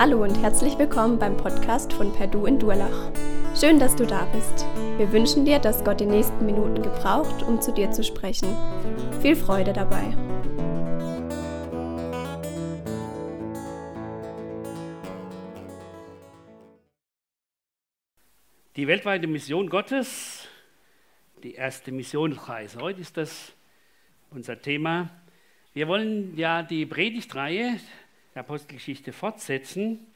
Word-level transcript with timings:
Hallo 0.00 0.22
und 0.22 0.34
herzlich 0.40 0.78
willkommen 0.78 1.18
beim 1.18 1.36
Podcast 1.36 1.92
von 1.92 2.10
Perdu 2.10 2.46
in 2.46 2.58
Durlach. 2.58 3.12
Schön, 3.54 3.78
dass 3.78 3.94
du 3.94 4.06
da 4.06 4.24
bist. 4.32 4.64
Wir 4.96 5.12
wünschen 5.12 5.44
dir, 5.44 5.58
dass 5.58 5.84
Gott 5.84 6.00
die 6.00 6.06
nächsten 6.06 6.46
Minuten 6.46 6.80
gebraucht, 6.80 7.42
um 7.42 7.60
zu 7.60 7.70
dir 7.70 7.90
zu 7.90 8.02
sprechen. 8.02 8.48
Viel 9.20 9.36
Freude 9.36 9.74
dabei. 9.74 10.16
Die 18.76 18.86
weltweite 18.86 19.26
Mission 19.26 19.68
Gottes, 19.68 20.48
die 21.42 21.56
erste 21.56 21.92
Missionsreise. 21.92 22.80
Heute 22.80 23.02
ist 23.02 23.18
das 23.18 23.52
unser 24.30 24.62
Thema. 24.62 25.10
Wir 25.74 25.88
wollen 25.88 26.38
ja 26.38 26.62
die 26.62 26.86
Predigtreihe 26.86 27.78
der 28.34 28.40
Apostelgeschichte 28.40 29.12
fortsetzen 29.12 30.06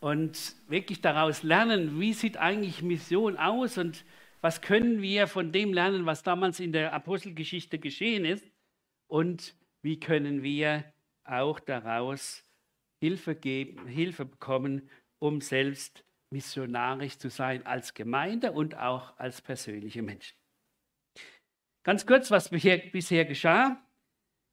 und 0.00 0.54
wirklich 0.68 1.00
daraus 1.00 1.42
lernen, 1.42 2.00
wie 2.00 2.12
sieht 2.12 2.36
eigentlich 2.36 2.82
Mission 2.82 3.36
aus 3.36 3.78
und 3.78 4.04
was 4.40 4.62
können 4.62 5.02
wir 5.02 5.26
von 5.26 5.52
dem 5.52 5.72
lernen, 5.72 6.06
was 6.06 6.22
damals 6.22 6.60
in 6.60 6.72
der 6.72 6.92
Apostelgeschichte 6.94 7.78
geschehen 7.78 8.24
ist 8.24 8.50
und 9.06 9.54
wie 9.82 10.00
können 10.00 10.42
wir 10.42 10.84
auch 11.24 11.60
daraus 11.60 12.44
Hilfe 13.00 13.34
geben, 13.34 13.86
Hilfe 13.86 14.24
bekommen, 14.24 14.88
um 15.18 15.40
selbst 15.40 16.04
missionarisch 16.30 17.18
zu 17.18 17.28
sein 17.28 17.66
als 17.66 17.92
Gemeinde 17.92 18.52
und 18.52 18.76
auch 18.76 19.18
als 19.18 19.42
persönliche 19.42 20.02
Menschen. 20.02 20.36
Ganz 21.82 22.06
kurz, 22.06 22.30
was 22.30 22.50
bisher 22.50 23.24
geschah. 23.24 23.82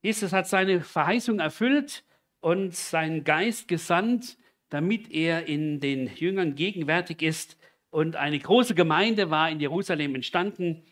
Jesus 0.01 0.33
hat 0.33 0.47
seine 0.47 0.81
Verheißung 0.81 1.39
erfüllt 1.39 2.03
und 2.41 2.75
seinen 2.75 3.23
Geist 3.23 3.67
gesandt, 3.67 4.37
damit 4.69 5.11
er 5.11 5.47
in 5.47 5.79
den 5.79 6.07
Jüngern 6.15 6.55
gegenwärtig 6.55 7.21
ist. 7.21 7.57
Und 7.89 8.15
eine 8.15 8.39
große 8.39 8.75
Gemeinde 8.75 9.29
war 9.29 9.49
in 9.49 9.59
Jerusalem 9.59 10.15
entstanden. 10.15 10.83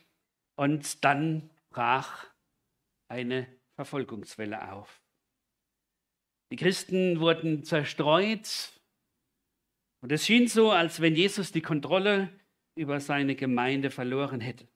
Und 0.55 1.03
dann 1.03 1.49
brach 1.69 2.25
eine 3.09 3.47
Verfolgungswelle 3.75 4.71
auf. 4.71 5.01
Die 6.51 6.55
Christen 6.55 7.19
wurden 7.19 7.63
zerstreut. 7.63 8.71
Und 10.01 10.11
es 10.11 10.25
schien 10.25 10.47
so, 10.47 10.71
als 10.71 11.01
wenn 11.01 11.15
Jesus 11.15 11.51
die 11.51 11.61
Kontrolle 11.61 12.29
über 12.75 12.99
seine 12.99 13.35
Gemeinde 13.35 13.89
verloren 13.89 14.39
hätte. 14.41 14.67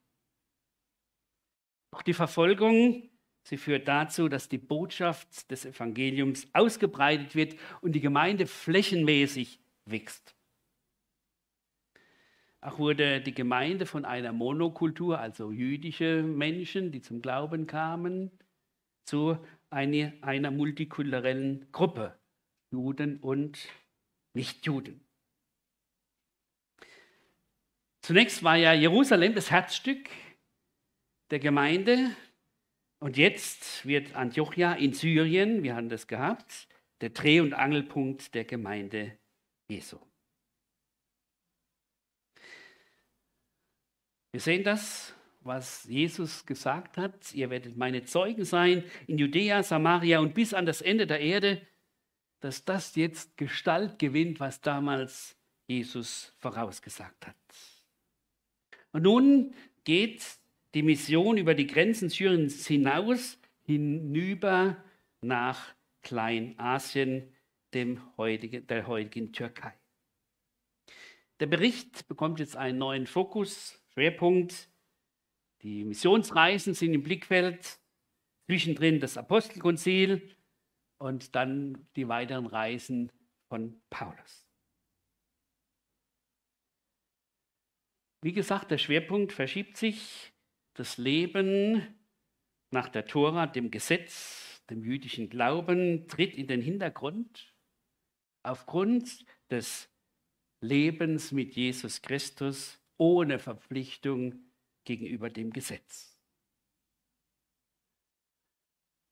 Auch 1.92 2.02
die 2.02 2.14
Verfolgung 2.14 3.09
Sie 3.50 3.58
führt 3.58 3.88
dazu, 3.88 4.30
dass 4.30 4.47
die 4.47 4.59
Botschaft 4.59 5.50
des 5.50 5.66
Evangeliums 5.66 6.47
ausgebreitet 6.53 7.33
wird 7.33 7.55
und 7.81 7.94
die 7.94 8.00
Gemeinde 8.00 8.45
flächenmäßig 8.45 9.59
wächst. 9.86 10.36
Auch 12.61 12.77
wurde 12.77 13.22
die 13.22 13.33
Gemeinde 13.33 13.88
von 13.88 14.05
einer 14.05 14.33
Monokultur, 14.33 15.17
also 15.17 15.52
jüdische 15.52 16.22
Menschen, 16.22 16.92
die 16.92 17.02
zum 17.02 17.23
Glauben 17.23 17.66
kamen, 17.66 18.30
zu 19.05 19.36
einer, 19.72 20.14
einer 20.22 20.52
multikulturellen 20.52 21.72
Gruppe, 21.72 22.20
Juden 22.70 23.17
und 23.17 23.67
Nichtjuden. 24.36 25.03
Zunächst 28.03 28.44
war 28.44 28.58
ja 28.58 28.73
Jerusalem 28.73 29.33
das 29.33 29.50
Herzstück 29.50 30.08
der 31.31 31.39
Gemeinde, 31.39 32.11
und 33.00 33.17
jetzt 33.17 33.86
wird 33.86 34.16
Antiochia 34.16 34.73
in 34.73 34.94
Syrien, 34.94 35.64
wir 35.64 35.76
haben 35.76 35.89
das 35.89 36.08
gehabt, 36.08 36.67
der 37.02 37.10
Dreh- 37.10 37.39
und 37.39 37.54
Angelpunkt 37.54 38.33
der 38.36 38.43
Gemeinde 38.43 39.17
Jesu. 39.70 39.98
Wir 44.32 44.42
sehen 44.42 44.64
das, 44.64 45.15
was 45.42 45.86
Jesus 45.86 46.45
gesagt 46.45 46.98
hat. 46.98 47.33
Ihr 47.33 47.49
werdet 47.49 47.77
meine 47.77 48.04
Zeugen 48.04 48.45
sein 48.45 48.83
in 49.08 49.17
Judäa, 49.17 49.64
Samaria 49.64 50.20
und 50.20 50.33
bis 50.33 50.54
an 50.54 50.66
das 50.66 50.81
Ende 50.81 51.08
der 51.08 51.20
Erde, 51.20 51.66
dass 52.42 52.66
das 52.66 52.95
jetzt 52.95 53.37
Gestalt 53.37 53.98
gewinnt, 53.98 54.39
was 54.39 54.61
damals 54.61 55.36
Jesus 55.67 56.33
vorausgesagt 56.37 57.27
hat. 57.27 57.36
Und 58.92 59.04
nun 59.04 59.55
geht 59.83 60.39
die 60.73 60.83
Mission 60.83 61.37
über 61.37 61.55
die 61.55 61.67
Grenzen 61.67 62.09
Syriens 62.09 62.67
hinaus, 62.67 63.39
hinüber 63.63 64.83
nach 65.21 65.73
Kleinasien, 66.02 67.33
dem 67.73 68.02
heutigen, 68.17 68.65
der 68.67 68.87
heutigen 68.87 69.33
Türkei. 69.33 69.73
Der 71.39 71.47
Bericht 71.47 72.07
bekommt 72.07 72.39
jetzt 72.39 72.55
einen 72.55 72.77
neuen 72.77 73.07
Fokus, 73.07 73.81
Schwerpunkt. 73.93 74.69
Die 75.61 75.83
Missionsreisen 75.85 76.73
sind 76.73 76.93
im 76.93 77.03
Blickfeld, 77.03 77.80
zwischendrin 78.45 78.99
das 78.99 79.17
Apostelkonzil 79.17 80.36
und 80.97 81.36
dann 81.36 81.87
die 81.95 82.07
weiteren 82.07 82.45
Reisen 82.45 83.11
von 83.47 83.81
Paulus. 83.89 84.45
Wie 88.21 88.33
gesagt, 88.33 88.71
der 88.71 88.77
Schwerpunkt 88.77 89.31
verschiebt 89.31 89.77
sich 89.77 90.33
das 90.80 90.98
Leben 90.98 91.86
nach 92.72 92.88
der 92.88 93.06
Tora, 93.06 93.48
dem 93.48 93.70
Gesetz, 93.70 94.64
dem 94.70 94.82
jüdischen 94.82 95.30
Glauben, 95.30 96.08
tritt 96.08 96.36
in 96.36 96.48
den 96.48 96.62
Hintergrund 96.62 97.54
aufgrund 98.44 99.26
des 99.52 99.90
Lebens 100.62 101.34
mit 101.34 101.56
Jesus 101.56 102.02
Christus 102.02 102.80
ohne 102.98 103.40
Verpflichtung 103.40 104.40
gegenüber 104.86 105.30
dem 105.30 105.52
Gesetz. 105.52 106.17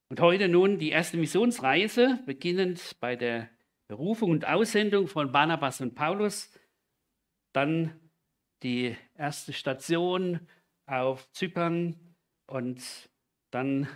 Und 0.09 0.21
heute 0.21 0.47
nun 0.47 0.79
die 0.79 0.91
erste 0.91 1.17
Missionsreise, 1.17 2.23
beginnend 2.25 2.95
bei 3.01 3.17
der 3.17 3.49
Berufung 3.89 4.31
und 4.31 4.45
Aussendung 4.45 5.07
von 5.07 5.33
Barnabas 5.33 5.81
und 5.81 5.95
Paulus, 5.95 6.49
dann 7.51 7.99
die 8.63 8.95
erste 9.15 9.51
Station 9.51 10.47
auf 10.87 11.29
Zypern 11.31 11.95
und 12.47 12.81
dann 13.51 13.87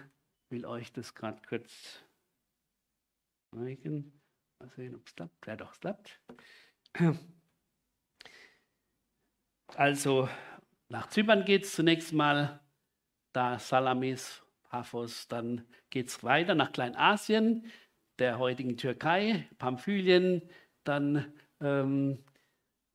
will 0.49 0.65
euch 0.65 0.91
das 0.91 1.15
gerade 1.15 1.41
kurz 1.47 2.03
zeigen. 3.53 4.21
Mal 4.59 4.69
sehen, 4.69 4.95
ob 4.95 5.07
es 5.07 5.15
klappt. 5.15 5.47
Ja, 5.47 5.55
doch, 5.55 5.71
es 5.71 5.79
klappt. 5.79 6.21
Also 9.75 10.29
nach 10.89 11.07
Zypern 11.07 11.45
geht 11.45 11.63
es 11.63 11.73
zunächst 11.73 12.11
mal, 12.13 12.59
da 13.31 13.57
Salamis, 13.57 14.43
Paphos, 14.63 15.27
dann 15.29 15.65
geht 15.89 16.09
es 16.09 16.23
weiter 16.23 16.55
nach 16.55 16.73
Kleinasien, 16.73 17.71
der 18.19 18.37
heutigen 18.39 18.75
Türkei, 18.75 19.47
Pamphylien, 19.57 20.41
dann 20.83 21.33
ähm, 21.61 22.23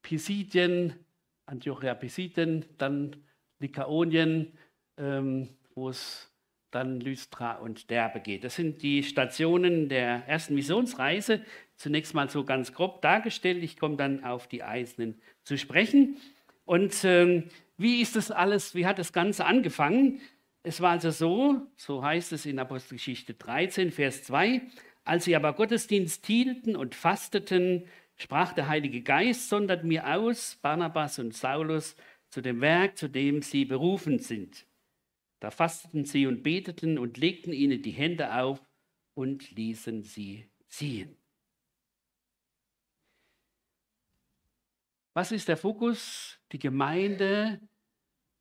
Pisidien, 0.02 1.04
Antiochia 1.46 1.94
Pisidien, 1.94 2.66
dann 2.76 3.25
Lykaonien, 3.58 4.52
ähm, 4.98 5.48
wo 5.74 5.88
es 5.88 6.30
dann 6.70 7.00
Lystra 7.00 7.52
und 7.52 7.90
Derbe 7.90 8.20
geht. 8.20 8.44
Das 8.44 8.56
sind 8.56 8.82
die 8.82 9.02
Stationen 9.02 9.88
der 9.88 10.26
ersten 10.26 10.54
Missionsreise. 10.54 11.40
Zunächst 11.76 12.14
mal 12.14 12.28
so 12.28 12.44
ganz 12.44 12.72
grob 12.72 13.02
dargestellt. 13.02 13.62
Ich 13.62 13.78
komme 13.78 13.96
dann 13.96 14.24
auf 14.24 14.46
die 14.46 14.62
einzelnen 14.62 15.20
zu 15.42 15.56
sprechen. 15.56 16.16
Und 16.64 17.04
ähm, 17.04 17.44
wie 17.78 18.02
ist 18.02 18.16
das 18.16 18.30
alles, 18.30 18.74
wie 18.74 18.86
hat 18.86 18.98
das 18.98 19.12
Ganze 19.12 19.44
angefangen? 19.44 20.20
Es 20.62 20.80
war 20.80 20.90
also 20.90 21.10
so, 21.10 21.60
so 21.76 22.02
heißt 22.02 22.32
es 22.32 22.44
in 22.44 22.58
Apostelgeschichte 22.58 23.34
13, 23.34 23.92
Vers 23.92 24.24
2, 24.24 24.62
als 25.04 25.24
sie 25.24 25.36
aber 25.36 25.52
Gottesdienst 25.52 26.26
hielten 26.26 26.74
und 26.74 26.96
fasteten, 26.96 27.84
sprach 28.16 28.52
der 28.52 28.66
Heilige 28.66 29.02
Geist, 29.02 29.48
sondert 29.48 29.84
mir 29.84 30.12
aus, 30.12 30.58
Barnabas 30.60 31.20
und 31.20 31.34
Saulus, 31.34 31.94
zu 32.36 32.42
dem 32.42 32.60
Werk, 32.60 32.98
zu 32.98 33.08
dem 33.08 33.40
sie 33.40 33.64
berufen 33.64 34.18
sind. 34.18 34.66
Da 35.40 35.50
fasteten 35.50 36.04
sie 36.04 36.26
und 36.26 36.42
beteten 36.42 36.98
und 36.98 37.16
legten 37.16 37.54
ihnen 37.54 37.80
die 37.80 37.92
Hände 37.92 38.34
auf 38.34 38.62
und 39.14 39.52
ließen 39.52 40.02
sie 40.02 40.46
ziehen. 40.66 41.16
Was 45.14 45.32
ist 45.32 45.48
der 45.48 45.56
Fokus? 45.56 46.38
Die 46.52 46.58
Gemeinde 46.58 47.58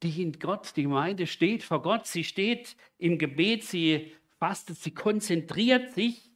dient 0.04 0.42
Gott. 0.42 0.76
Die 0.76 0.84
Gemeinde 0.84 1.26
steht 1.26 1.64
vor 1.64 1.82
Gott. 1.82 2.06
Sie 2.06 2.26
steht 2.26 2.76
im 2.98 3.18
Gebet. 3.18 3.64
Sie 3.64 4.14
fastet. 4.40 4.76
Sie 4.76 4.94
konzentriert 4.94 5.94
sich 5.94 6.34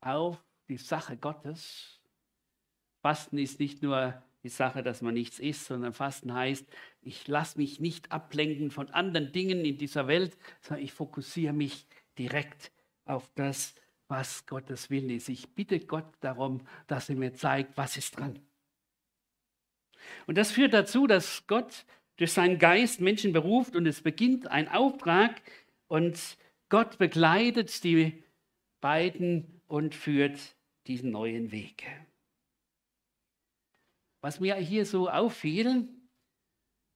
auf 0.00 0.44
die 0.68 0.78
Sache 0.78 1.16
Gottes. 1.16 2.00
Fasten 3.02 3.38
ist 3.38 3.60
nicht 3.60 3.84
nur 3.84 4.20
die 4.42 4.48
Sache, 4.48 4.82
dass 4.82 5.02
man 5.02 5.14
nichts 5.14 5.38
isst, 5.38 5.66
sondern 5.66 5.92
Fasten 5.92 6.32
heißt, 6.32 6.66
ich 7.02 7.28
lasse 7.28 7.58
mich 7.58 7.80
nicht 7.80 8.10
ablenken 8.10 8.70
von 8.70 8.88
anderen 8.90 9.32
Dingen 9.32 9.64
in 9.64 9.76
dieser 9.76 10.06
Welt, 10.06 10.36
sondern 10.60 10.84
ich 10.84 10.92
fokussiere 10.92 11.52
mich 11.52 11.86
direkt 12.18 12.72
auf 13.04 13.30
das, 13.34 13.74
was 14.08 14.46
Gottes 14.46 14.90
Willen 14.90 15.10
ist. 15.10 15.28
Ich 15.28 15.54
bitte 15.54 15.80
Gott 15.80 16.12
darum, 16.20 16.62
dass 16.86 17.08
er 17.08 17.16
mir 17.16 17.34
zeigt, 17.34 17.76
was 17.76 17.96
ist 17.96 18.18
dran. 18.18 18.38
Und 20.26 20.38
das 20.38 20.50
führt 20.50 20.74
dazu, 20.74 21.06
dass 21.06 21.46
Gott 21.46 21.84
durch 22.16 22.32
seinen 22.32 22.58
Geist 22.58 23.00
Menschen 23.00 23.32
beruft 23.32 23.76
und 23.76 23.86
es 23.86 24.02
beginnt 24.02 24.46
ein 24.48 24.68
Auftrag 24.68 25.40
und 25.86 26.18
Gott 26.68 26.98
begleitet 26.98 27.82
die 27.84 28.22
beiden 28.80 29.60
und 29.66 29.94
führt 29.94 30.38
diesen 30.86 31.10
neuen 31.10 31.52
Weg. 31.52 31.86
Was 34.20 34.40
mir 34.40 34.54
hier 34.56 34.84
so 34.84 35.08
auffiel, 35.08 35.88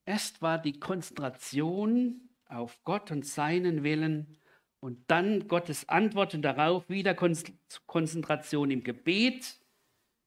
erst 0.04 0.42
war 0.42 0.58
die 0.58 0.78
Konzentration 0.78 2.28
auf 2.46 2.82
Gott 2.84 3.10
und 3.10 3.26
seinen 3.26 3.82
Willen 3.82 4.38
und 4.80 5.10
dann 5.10 5.48
Gottes 5.48 5.88
Antworten 5.88 6.42
darauf, 6.42 6.88
wieder 6.90 7.14
Konzentration 7.14 8.70
im 8.70 8.84
Gebet, 8.84 9.58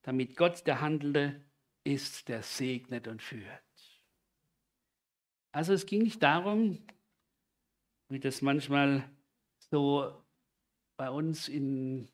damit 0.02 0.36
Gott 0.36 0.66
der 0.66 0.82
Handelnde 0.82 1.46
ist, 1.84 2.28
der 2.28 2.42
segnet 2.42 3.08
und 3.08 3.22
führt. 3.22 3.64
Also 5.52 5.74
es 5.74 5.86
ging 5.86 6.02
nicht 6.02 6.24
darum, 6.24 6.86
wie 8.10 8.20
das 8.20 8.42
manchmal 8.42 9.08
so 9.72 10.24
bei 10.98 11.10
uns 11.12 11.48
in 11.48 12.10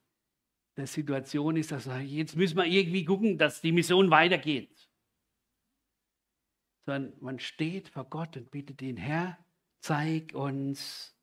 der 0.78 0.88
Situation 0.88 1.56
ist, 1.56 1.72
dass 1.72 1.88
wir 1.88 2.02
jetzt 2.02 2.36
müssen 2.36 2.58
wir 2.58 2.66
irgendwie 2.66 3.06
gucken, 3.06 3.38
dass 3.38 3.62
die 3.62 3.72
Mission 3.72 4.10
weitergeht. 4.10 4.90
Sondern 6.86 7.14
man 7.22 7.40
steht 7.40 7.90
vor 7.90 8.06
Gott 8.10 8.36
und 8.36 8.52
bittet 8.52 8.82
ihn, 8.82 8.98
Herr, 8.98 9.38
zeig 9.82 10.34
uns, 10.34 11.16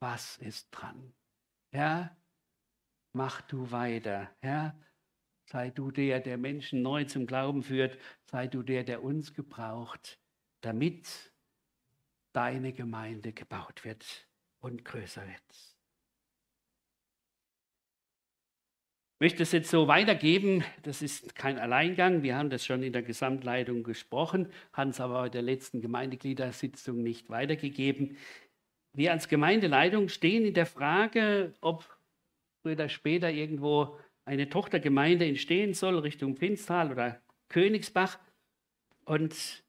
was 0.00 0.36
ist 0.38 0.70
dran. 0.70 1.14
Herr, 1.70 2.16
mach 3.12 3.40
du 3.42 3.70
weiter. 3.70 4.34
Herr, 4.40 4.78
sei 5.44 5.70
du 5.70 5.90
der, 5.90 6.20
der 6.20 6.36
Menschen 6.36 6.82
neu 6.82 7.04
zum 7.04 7.26
Glauben 7.26 7.62
führt. 7.62 7.98
Sei 8.24 8.48
du 8.48 8.62
der, 8.62 8.84
der 8.84 9.02
uns 9.02 9.32
gebraucht, 9.32 10.20
damit 10.60 11.32
deine 12.32 12.72
Gemeinde 12.72 13.32
gebaut 13.32 13.84
wird 13.84 14.28
und 14.60 14.84
größer 14.84 15.26
wird. 15.26 15.71
Möchte 19.22 19.44
es 19.44 19.52
jetzt 19.52 19.70
so 19.70 19.86
weitergeben. 19.86 20.64
Das 20.82 21.00
ist 21.00 21.36
kein 21.36 21.56
Alleingang. 21.56 22.24
Wir 22.24 22.36
haben 22.36 22.50
das 22.50 22.66
schon 22.66 22.82
in 22.82 22.92
der 22.92 23.04
Gesamtleitung 23.04 23.84
gesprochen, 23.84 24.50
haben 24.72 24.90
es 24.90 25.00
aber 25.00 25.22
bei 25.22 25.28
der 25.28 25.42
letzten 25.42 25.80
Gemeindegliedersitzung 25.80 27.04
nicht 27.04 27.30
weitergegeben. 27.30 28.16
Wir 28.92 29.12
als 29.12 29.28
Gemeindeleitung 29.28 30.08
stehen 30.08 30.44
in 30.44 30.54
der 30.54 30.66
Frage, 30.66 31.54
ob 31.60 31.84
früher 32.62 32.72
oder 32.72 32.88
später 32.88 33.30
irgendwo 33.30 33.96
eine 34.24 34.48
Tochtergemeinde 34.48 35.24
entstehen 35.24 35.72
soll, 35.72 36.00
Richtung 36.00 36.34
Pinstal 36.34 36.90
oder 36.90 37.22
Königsbach. 37.48 38.18
Und 39.04 39.62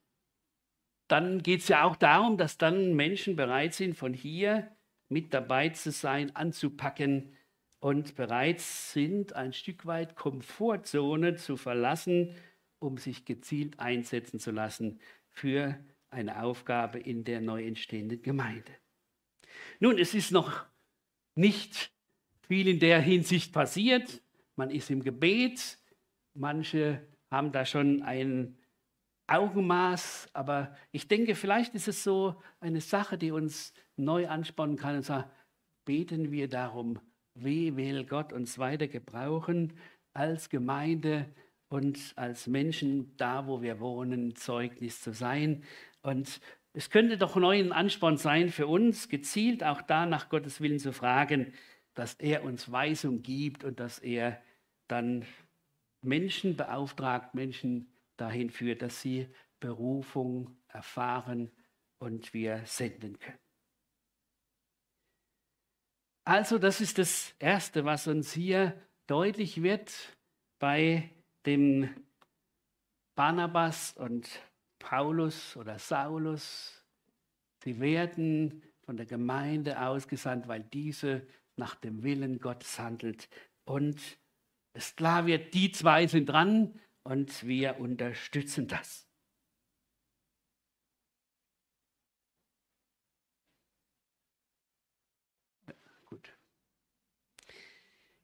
dann 1.07 1.43
geht 1.43 1.59
es 1.59 1.67
ja 1.67 1.83
auch 1.83 1.95
darum, 1.95 2.39
dass 2.39 2.57
dann 2.57 2.95
Menschen 2.95 3.35
bereit 3.35 3.75
sind, 3.75 3.95
von 3.95 4.15
hier 4.15 4.75
mit 5.09 5.31
dabei 5.31 5.69
zu 5.69 5.91
sein, 5.91 6.35
anzupacken, 6.35 7.37
und 7.83 8.15
bereit 8.15 8.61
sind, 8.61 9.33
ein 9.33 9.51
Stück 9.51 9.85
weit 9.85 10.15
Komfortzone 10.15 11.35
zu 11.35 11.57
verlassen, 11.57 12.33
um 12.79 12.97
sich 12.97 13.25
gezielt 13.25 13.77
einsetzen 13.77 14.39
zu 14.39 14.51
lassen 14.51 15.01
für 15.31 15.77
eine 16.09 16.43
Aufgabe 16.43 16.97
in 16.97 17.25
der 17.25 17.41
neu 17.41 17.65
entstehenden 17.65 18.21
Gemeinde. 18.21 18.71
Nun, 19.81 19.97
es 19.97 20.13
ist 20.13 20.31
noch 20.31 20.65
nicht 21.35 21.91
viel 22.47 22.69
in 22.69 22.79
der 22.79 23.01
Hinsicht 23.01 23.51
passiert. 23.51 24.21
Man 24.55 24.69
ist 24.69 24.89
im 24.89 25.03
Gebet. 25.03 25.77
Manche 26.35 27.05
haben 27.29 27.51
da 27.51 27.65
schon 27.65 28.01
ein 28.01 28.57
Augenmaß, 29.27 30.29
aber 30.31 30.73
ich 30.93 31.09
denke, 31.09 31.35
vielleicht 31.35 31.75
ist 31.75 31.89
es 31.89 32.01
so 32.01 32.41
eine 32.61 32.79
Sache, 32.79 33.17
die 33.17 33.31
uns 33.31 33.73
neu 33.97 34.29
anspannen 34.29 34.77
kann 34.77 34.95
und 34.95 35.03
sagt, 35.03 35.29
beten 35.83 36.31
wir 36.31 36.47
darum, 36.47 37.01
wie 37.35 37.75
will 37.75 38.05
Gott 38.05 38.33
uns 38.33 38.57
weiter 38.57 38.87
gebrauchen 38.87 39.73
als 40.13 40.49
Gemeinde 40.49 41.27
und 41.69 42.13
als 42.15 42.47
Menschen 42.47 43.17
da, 43.17 43.47
wo 43.47 43.61
wir 43.61 43.79
wohnen, 43.79 44.35
Zeugnis 44.35 45.01
zu 45.01 45.13
sein. 45.13 45.63
Und 46.01 46.39
es 46.73 46.89
könnte 46.89 47.17
doch 47.17 47.35
neuen 47.35 47.71
Ansporn 47.71 48.17
sein 48.17 48.49
für 48.49 48.67
uns, 48.67 49.09
gezielt 49.09 49.63
auch 49.63 49.81
da 49.81 50.05
nach 50.05 50.29
Gottes 50.29 50.61
Willen 50.61 50.79
zu 50.79 50.93
fragen, 50.93 51.53
dass 51.93 52.15
er 52.15 52.43
uns 52.43 52.71
Weisung 52.71 53.21
gibt 53.21 53.63
und 53.63 53.79
dass 53.79 53.99
er 53.99 54.41
dann 54.87 55.25
Menschen 56.01 56.55
beauftragt, 56.55 57.33
Menschen 57.33 57.87
dahin 58.17 58.49
führt, 58.49 58.81
dass 58.81 59.01
sie 59.01 59.27
Berufung 59.59 60.57
erfahren 60.67 61.51
und 61.97 62.33
wir 62.33 62.61
senden 62.65 63.17
können. 63.19 63.42
Also 66.25 66.57
das 66.57 66.79
ist 66.79 66.97
das 66.97 67.33
Erste, 67.39 67.83
was 67.83 68.07
uns 68.07 68.31
hier 68.31 68.79
deutlich 69.07 69.61
wird 69.61 69.91
bei 70.57 71.09
dem 71.45 71.89
Barnabas 73.15 73.93
und 73.97 74.29
Paulus 74.79 75.57
oder 75.57 75.77
Saulus. 75.79 76.81
Sie 77.63 77.79
werden 77.79 78.63
von 78.85 78.95
der 78.95 79.05
Gemeinde 79.05 79.81
ausgesandt, 79.81 80.47
weil 80.47 80.63
diese 80.63 81.27
nach 81.57 81.75
dem 81.75 82.03
Willen 82.03 82.39
Gottes 82.39 82.79
handelt. 82.79 83.29
Und 83.65 83.99
es 84.73 84.95
klar 84.95 85.25
wird, 85.25 85.53
die 85.53 85.71
zwei 85.71 86.07
sind 86.07 86.27
dran 86.27 86.79
und 87.03 87.45
wir 87.45 87.79
unterstützen 87.79 88.67
das. 88.67 89.07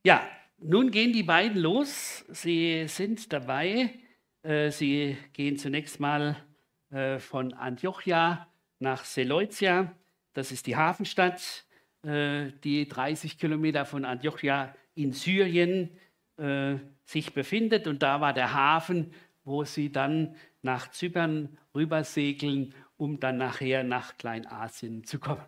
Ja, 0.05 0.25
nun 0.59 0.91
gehen 0.91 1.11
die 1.11 1.23
beiden 1.23 1.61
los. 1.61 2.23
Sie 2.29 2.87
sind 2.87 3.33
dabei. 3.33 3.93
Äh, 4.43 4.71
sie 4.71 5.17
gehen 5.33 5.57
zunächst 5.57 5.99
mal 5.99 6.37
äh, 6.89 7.19
von 7.19 7.53
Antiochia 7.53 8.47
nach 8.79 9.03
Seleucia. 9.03 9.93
Das 10.33 10.53
ist 10.53 10.67
die 10.67 10.77
Hafenstadt, 10.77 11.65
äh, 12.03 12.51
die 12.63 12.87
30 12.87 13.37
Kilometer 13.37 13.85
von 13.85 14.05
Antiochia 14.05 14.73
in 14.95 15.13
Syrien 15.13 15.91
sich 17.03 17.33
befindet. 17.33 17.85
Und 17.85 18.01
da 18.01 18.21
war 18.21 18.31
der 18.31 18.53
Hafen, 18.53 19.11
wo 19.43 19.65
sie 19.65 19.91
dann 19.91 20.37
nach 20.61 20.89
Zypern 20.89 21.57
rübersegeln, 21.75 22.73
um 22.95 23.19
dann 23.19 23.35
nachher 23.35 23.83
nach 23.83 24.17
Kleinasien 24.17 25.03
zu 25.03 25.19
kommen. 25.19 25.43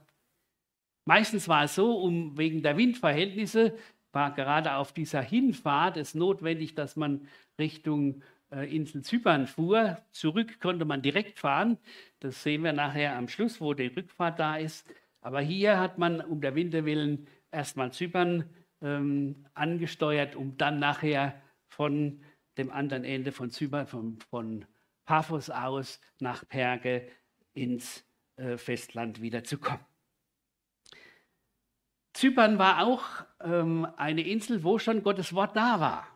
Meistens 1.05 1.47
war 1.47 1.63
es 1.63 1.75
so, 1.75 1.97
um 1.97 2.37
wegen 2.37 2.61
der 2.61 2.75
Windverhältnisse 2.75 3.77
war 4.11 4.33
gerade 4.33 4.75
auf 4.75 4.93
dieser 4.93 5.21
Hinfahrt 5.21 5.97
es 5.97 6.15
notwendig, 6.15 6.75
dass 6.75 6.95
man 6.95 7.27
Richtung 7.59 8.21
äh, 8.51 8.73
Insel 8.75 9.03
Zypern 9.03 9.47
fuhr. 9.47 9.97
Zurück 10.11 10.59
konnte 10.59 10.85
man 10.85 11.01
direkt 11.01 11.39
fahren. 11.39 11.77
Das 12.19 12.43
sehen 12.43 12.63
wir 12.63 12.73
nachher 12.73 13.15
am 13.15 13.27
Schluss, 13.27 13.61
wo 13.61 13.73
die 13.73 13.87
Rückfahrt 13.87 14.39
da 14.39 14.57
ist. 14.57 14.87
Aber 15.21 15.41
hier 15.41 15.79
hat 15.79 15.97
man 15.97 16.19
um 16.21 16.41
der 16.41 16.55
Winde 16.55 16.85
willen 16.85 17.27
erstmal 17.51 17.91
Zypern 17.91 18.49
ähm, 18.81 19.45
angesteuert, 19.53 20.35
um 20.35 20.57
dann 20.57 20.79
nachher 20.79 21.41
von 21.67 22.21
dem 22.57 22.71
anderen 22.71 23.03
Ende 23.03 23.31
von 23.31 23.51
Zypern, 23.51 23.87
von, 23.87 24.19
von 24.29 24.65
Paphos 25.05 25.49
aus 25.49 25.99
nach 26.19 26.47
Perge 26.47 27.07
ins 27.53 28.05
äh, 28.35 28.57
Festland 28.57 29.21
wiederzukommen. 29.21 29.90
Zypern 32.13 32.57
war 32.57 32.85
auch 32.85 33.05
ähm, 33.41 33.87
eine 33.97 34.21
Insel, 34.21 34.63
wo 34.63 34.79
schon 34.79 35.03
Gottes 35.03 35.33
Wort 35.33 35.55
da 35.55 35.79
war. 35.79 36.07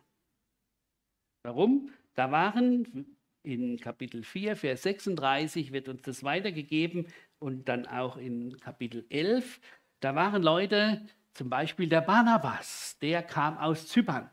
Warum? 1.44 1.92
Da 2.16 2.32
waren 2.32 3.16
in 3.44 3.80
Kapitel 3.80 4.24
4, 4.24 4.56
Vers 4.56 4.84
36 4.84 5.72
wird 5.72 5.88
uns 5.88 6.02
das 6.02 6.24
weitergegeben 6.24 7.08
und 7.40 7.70
dann 7.70 7.86
auch 7.86 8.18
in 8.18 8.58
Kapitel 8.60 9.06
11, 9.10 9.60
da 10.00 10.16
waren 10.16 10.42
Leute, 10.42 11.06
zum 11.34 11.50
Beispiel 11.50 11.88
der 11.88 12.02
Barnabas, 12.02 12.98
der 13.02 13.22
kam 13.22 13.58
aus 13.58 13.88
Zypern. 13.88 14.30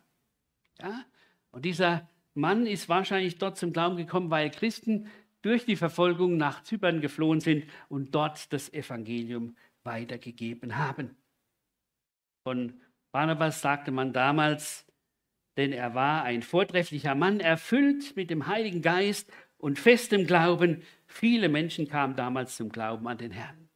Ja? 0.81 1.05
Und 1.51 1.65
dieser 1.65 2.09
Mann 2.35 2.67
ist 2.67 2.89
wahrscheinlich 2.89 3.39
dort 3.39 3.59
zum 3.59 3.73
Glauben 3.73 3.97
gekommen, 3.97 4.31
weil 4.31 4.51
Christen 4.51 5.09
durch 5.43 5.67
die 5.67 5.77
Verfolgung 5.77 6.37
nach 6.37 6.63
Zypern 6.63 7.01
geflohen 7.01 7.41
sind 7.41 7.65
und 7.89 8.15
dort 8.15 8.53
das 8.53 8.73
Evangelium 8.73 9.57
weitergegeben 9.83 10.77
haben. 10.77 11.17
Von 12.45 12.81
Barnabas 13.13 13.61
sagte 13.61 13.91
man 13.91 14.13
damals, 14.13 14.87
denn 15.57 15.73
er 15.73 15.95
war 15.95 16.25
ein 16.25 16.43
vortrefflicher 16.43 17.15
Mann, 17.15 17.41
erfüllt 17.41 18.17
mit 18.17 18.31
dem 18.31 18.47
Heiligen 18.47 18.83
Geist 18.83 19.31
und 19.59 19.79
festem 19.79 20.27
Glauben. 20.27 20.83
Viele 21.07 21.49
Menschen 21.49 21.89
kamen 21.89 22.17
damals 22.17 22.57
zum 22.57 22.71
Glauben 22.71 23.07
an 23.07 23.19
den 23.19 23.33
Herrn. 23.33 23.69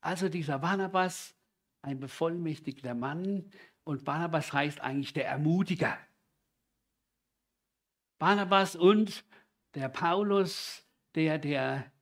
Also 0.00 0.28
dieser 0.28 0.60
Barnabas, 0.60 1.34
ein 1.82 1.98
bevollmächtigter 1.98 2.94
Mann, 2.94 3.50
und 3.84 4.04
Barnabas 4.04 4.52
heißt 4.52 4.80
eigentlich 4.80 5.12
der 5.12 5.28
Ermutiger. 5.28 5.96
Barnabas 8.18 8.74
und 8.74 9.24
der 9.74 9.88
Paulus, 9.88 10.84
der, 11.14 11.38
der 11.38 11.92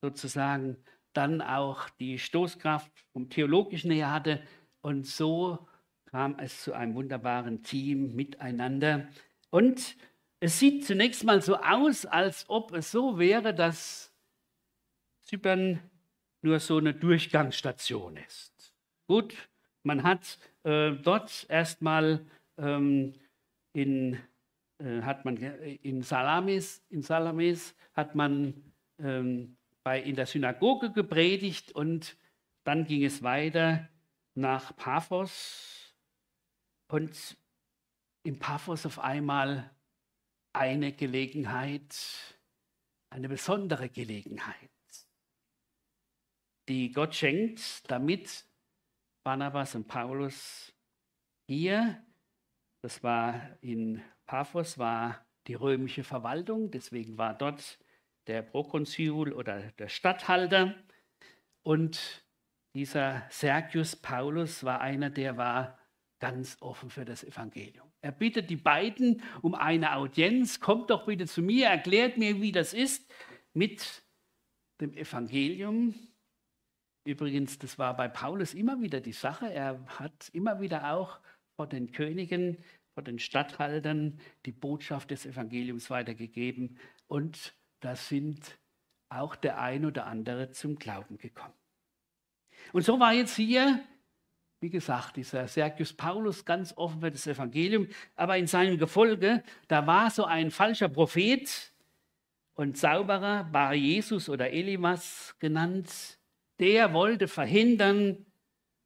sozusagen 0.00 0.76
dann 1.12 1.40
auch 1.42 1.88
die 1.90 2.18
Stoßkraft 2.18 2.90
vom 3.12 3.28
Theologischen 3.28 3.90
her 3.90 4.12
hatte. 4.12 4.46
Und 4.82 5.06
so 5.06 5.66
kam 6.06 6.38
es 6.38 6.62
zu 6.62 6.74
einem 6.74 6.94
wunderbaren 6.94 7.62
Team 7.62 8.14
miteinander. 8.14 9.08
Und 9.50 9.96
es 10.40 10.58
sieht 10.58 10.84
zunächst 10.84 11.24
mal 11.24 11.40
so 11.40 11.56
aus, 11.56 12.04
als 12.04 12.44
ob 12.48 12.72
es 12.74 12.90
so 12.90 13.18
wäre, 13.18 13.54
dass 13.54 14.12
Zypern 15.22 15.80
nur 16.42 16.58
so 16.58 16.78
eine 16.78 16.92
Durchgangsstation 16.92 18.16
ist. 18.16 18.74
Gut, 19.06 19.34
man 19.84 20.02
hat 20.02 20.38
äh, 20.64 20.92
dort 20.92 21.46
erstmal 21.48 22.26
ähm, 22.58 23.14
in, 23.72 24.18
äh, 24.78 25.02
hat 25.02 25.24
man 25.24 25.36
in 25.36 26.02
Salamis, 26.02 26.84
in 26.90 27.02
Salamis 27.02 27.74
hat 27.94 28.14
man 28.14 28.54
ähm, 28.98 29.56
bei, 29.84 30.02
in 30.02 30.16
der 30.16 30.26
Synagoge 30.26 30.92
gepredigt 30.92 31.72
und 31.72 32.16
dann 32.64 32.84
ging 32.84 33.04
es 33.04 33.22
weiter 33.22 33.88
nach 34.34 34.74
Paphos 34.76 35.94
und 36.88 37.36
in 38.24 38.38
Paphos 38.38 38.86
auf 38.86 38.98
einmal 38.98 39.74
eine 40.52 40.92
Gelegenheit, 40.92 41.96
eine 43.10 43.28
besondere 43.28 43.88
Gelegenheit, 43.88 44.70
die 46.68 46.92
Gott 46.92 47.14
schenkt, 47.14 47.90
damit 47.90 48.46
Barnabas 49.24 49.74
und 49.74 49.88
Paulus 49.88 50.72
hier, 51.48 52.04
das 52.82 53.02
war 53.02 53.58
in 53.60 54.02
Paphos, 54.26 54.78
war 54.78 55.26
die 55.46 55.54
römische 55.54 56.04
Verwaltung, 56.04 56.70
deswegen 56.70 57.18
war 57.18 57.34
dort 57.34 57.78
der 58.26 58.42
Prokonsul 58.42 59.32
oder 59.32 59.72
der 59.72 59.88
Statthalter. 59.88 60.74
Und 61.62 62.24
dieser 62.74 63.26
Sergius 63.30 63.96
Paulus 63.96 64.64
war 64.64 64.80
einer, 64.80 65.10
der 65.10 65.36
war 65.36 65.78
ganz 66.18 66.56
offen 66.60 66.88
für 66.88 67.04
das 67.04 67.24
Evangelium. 67.24 67.90
Er 68.00 68.12
bittet 68.12 68.48
die 68.48 68.56
beiden 68.56 69.22
um 69.42 69.54
eine 69.54 69.96
Audienz, 69.96 70.60
kommt 70.60 70.90
doch 70.90 71.06
bitte 71.06 71.26
zu 71.26 71.42
mir, 71.42 71.66
erklärt 71.66 72.16
mir, 72.16 72.40
wie 72.40 72.52
das 72.52 72.72
ist 72.74 73.12
mit 73.52 74.02
dem 74.80 74.94
Evangelium. 74.94 75.94
Übrigens, 77.04 77.58
das 77.58 77.78
war 77.78 77.96
bei 77.96 78.08
Paulus 78.08 78.54
immer 78.54 78.80
wieder 78.80 79.00
die 79.00 79.12
Sache. 79.12 79.52
Er 79.52 79.84
hat 79.98 80.30
immer 80.32 80.60
wieder 80.60 80.92
auch 80.92 81.18
vor 81.56 81.66
den 81.66 81.90
Königen, 81.90 82.58
vor 82.94 83.02
den 83.02 83.18
Statthaltern 83.18 84.20
die 84.46 84.52
Botschaft 84.52 85.10
des 85.10 85.26
Evangeliums 85.26 85.90
weitergegeben 85.90 86.78
und 87.08 87.54
da 87.80 87.96
sind 87.96 88.58
auch 89.08 89.34
der 89.34 89.60
ein 89.60 89.84
oder 89.84 90.06
andere 90.06 90.52
zum 90.52 90.76
Glauben 90.76 91.18
gekommen. 91.18 91.54
Und 92.72 92.84
so 92.84 92.98
war 93.00 93.12
jetzt 93.12 93.36
hier, 93.36 93.80
wie 94.60 94.70
gesagt, 94.70 95.16
dieser 95.16 95.48
Sergius 95.48 95.92
Paulus 95.92 96.44
ganz 96.44 96.72
offen 96.76 97.00
für 97.00 97.10
das 97.10 97.26
Evangelium, 97.26 97.88
aber 98.14 98.36
in 98.38 98.46
seinem 98.46 98.78
Gefolge, 98.78 99.42
da 99.68 99.86
war 99.86 100.10
so 100.10 100.24
ein 100.24 100.50
falscher 100.50 100.88
Prophet 100.88 101.72
und 102.54 102.76
Zauberer, 102.76 103.44
Bar 103.44 103.74
Jesus 103.74 104.28
oder 104.28 104.50
Elimas 104.50 105.34
genannt, 105.38 106.18
der 106.60 106.92
wollte 106.92 107.26
verhindern, 107.26 108.24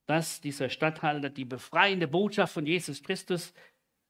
dass 0.07 0.41
dieser 0.41 0.69
Statthalter 0.69 1.29
die 1.29 1.45
befreiende 1.45 2.07
Botschaft 2.07 2.53
von 2.53 2.65
Jesus 2.65 3.03
Christus 3.03 3.53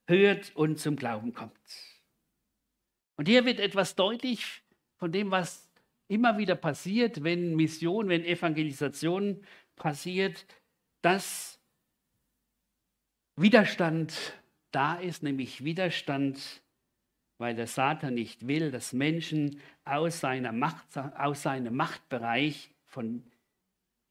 hört 0.07 0.55
und 0.55 0.79
zum 0.79 0.95
Glauben 0.95 1.33
kommt. 1.33 1.59
Und 3.17 3.27
hier 3.27 3.45
wird 3.45 3.59
etwas 3.59 3.95
deutlich, 3.95 4.63
von 4.97 5.12
dem, 5.12 5.31
was 5.31 5.66
immer 6.08 6.38
wieder 6.38 6.56
passiert, 6.56 7.24
wenn 7.24 7.56
Mission, 7.56 8.10
wenn 8.10 8.24
Evangelisation 8.24 9.44
passiert, 9.76 10.46
dass 11.02 11.60
Widerstand 13.36 14.34
da 14.72 14.96
ist, 14.96 15.24
nämlich 15.24 15.64
Widerstand, 15.64 16.62
weil 17.38 17.56
der 17.56 17.68
Satan 17.68 18.16
nicht 18.16 18.48
will, 18.48 18.72
dass 18.72 18.94
Menschen 18.94 19.62
aus, 19.86 20.20
seiner 20.20 20.52
Macht, 20.52 20.98
aus 20.98 21.44
seinem 21.44 21.76
Machtbereich 21.76 22.72
von 22.86 23.24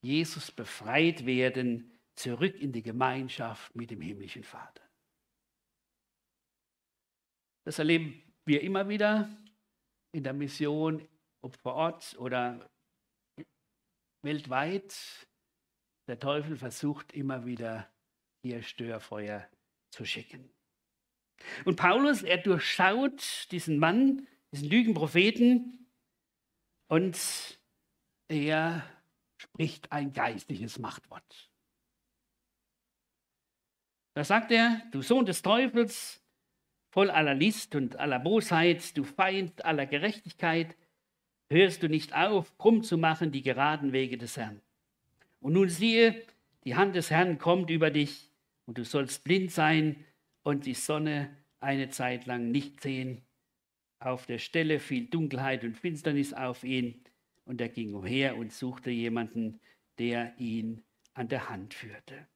Jesus 0.01 0.53
befreit 0.53 1.27
werden, 1.27 1.91
zurück 2.15 2.61
in 2.61 2.73
die 2.73 2.83
Gemeinschaft 2.83 3.75
mit 3.75 3.91
dem 3.91 4.01
himmlischen 4.01 4.45
Vater. 4.45 4.83
Das 7.65 7.79
erleben 7.79 8.23
wir 8.45 8.63
immer 8.63 8.89
wieder 8.89 9.29
in 10.13 10.23
der 10.23 10.33
Mission, 10.33 11.07
ob 11.47 11.57
vor 11.59 11.75
Ort 11.75 12.17
oder 12.19 12.69
weltweit. 14.23 15.29
Der 16.09 16.19
Teufel 16.19 16.57
versucht 16.57 17.13
immer 17.13 17.47
wieder 17.47 17.89
hier 18.43 18.63
Störfeuer 18.63 19.49
zu 19.91 20.05
schicken. 20.05 20.51
Und 21.65 21.77
Paulus, 21.77 22.23
er 22.23 22.39
durchschaut 22.39 23.47
diesen 23.53 23.79
Mann, 23.79 24.27
diesen 24.53 24.69
Lügenpropheten 24.69 25.87
und 26.89 27.17
er 28.29 28.85
spricht 29.37 29.93
ein 29.93 30.13
geistliches 30.13 30.81
Machtwort. 30.81 31.51
Da 34.15 34.25
sagt 34.25 34.51
er, 34.51 34.83
du 34.91 35.03
Sohn 35.03 35.27
des 35.27 35.43
Teufels, 35.43 36.21
voll 36.91 37.11
aller 37.11 37.35
List 37.35 37.77
und 37.77 37.97
aller 37.97 38.19
Bosheit, 38.19 38.97
du 38.97 39.05
Feind 39.05 39.65
aller 39.65 39.87
Gerechtigkeit, 39.87 40.75
hörst 41.49 41.83
du 41.83 41.89
nicht 41.89 42.15
auf, 42.15 42.57
krumm 42.59 42.83
zu 42.83 42.99
machen 42.99 43.33
die 43.33 43.43
geraden 43.43 43.93
Wege 43.93 44.19
des 44.19 44.37
Herrn. 44.37 44.61
Und 45.41 45.53
nun 45.53 45.69
siehe, 45.69 46.23
die 46.65 46.75
Hand 46.75 46.97
des 46.97 47.11
Herrn 47.11 47.39
kommt 47.39 47.71
über 47.71 47.91
dich 47.91 48.31
und 48.67 48.79
du 48.79 48.85
sollst 48.85 49.25
blind 49.25 49.53
sein 49.53 50.05
und 50.43 50.67
die 50.67 50.75
Sonne 50.75 51.31
eine 51.61 51.89
Zeit 51.91 52.27
lang 52.27 52.51
nicht 52.51 52.81
sehen. 52.81 53.23
Auf 53.99 54.27
der 54.27 54.39
Stelle 54.39 54.81
fiel 54.81 55.07
Dunkelheit 55.07 55.65
und 55.65 55.77
Finsternis 55.77 56.33
auf 56.33 56.65
ihn 56.65 57.01
und 57.45 57.61
er 57.61 57.69
ging 57.69 57.95
umher 57.95 58.37
und 58.37 58.53
suchte 58.53 58.91
jemanden, 58.91 59.61
der 59.99 60.35
ihn 60.39 60.83
an 61.15 61.29
der 61.29 61.49
Hand 61.49 61.75
führte. 61.75 62.27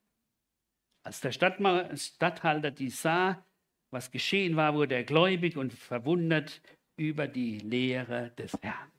Als 1.02 1.20
der 1.20 1.32
Stadthalter 1.32 2.70
dies 2.70 3.02
sah, 3.02 3.44
was 3.90 4.10
geschehen 4.10 4.56
war, 4.56 4.74
wurde 4.74 4.94
er 4.94 5.04
gläubig 5.04 5.56
und 5.56 5.72
verwundert 5.72 6.62
über 6.96 7.26
die 7.26 7.58
Lehre 7.58 8.30
des 8.38 8.52
Herrn. 8.62 8.92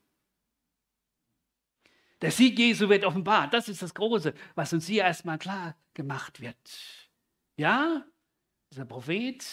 Der 2.22 2.30
Sieg 2.30 2.58
Jesu 2.58 2.88
wird 2.88 3.04
offenbart. 3.04 3.52
Das 3.52 3.68
ist 3.68 3.82
das 3.82 3.94
Große, 3.94 4.32
was 4.54 4.72
uns 4.72 4.86
hier 4.86 5.02
erstmal 5.02 5.38
klar 5.38 5.76
gemacht 5.92 6.40
wird. 6.40 6.56
Ja, 7.56 8.04
dieser 8.70 8.84
Prophet 8.84 9.44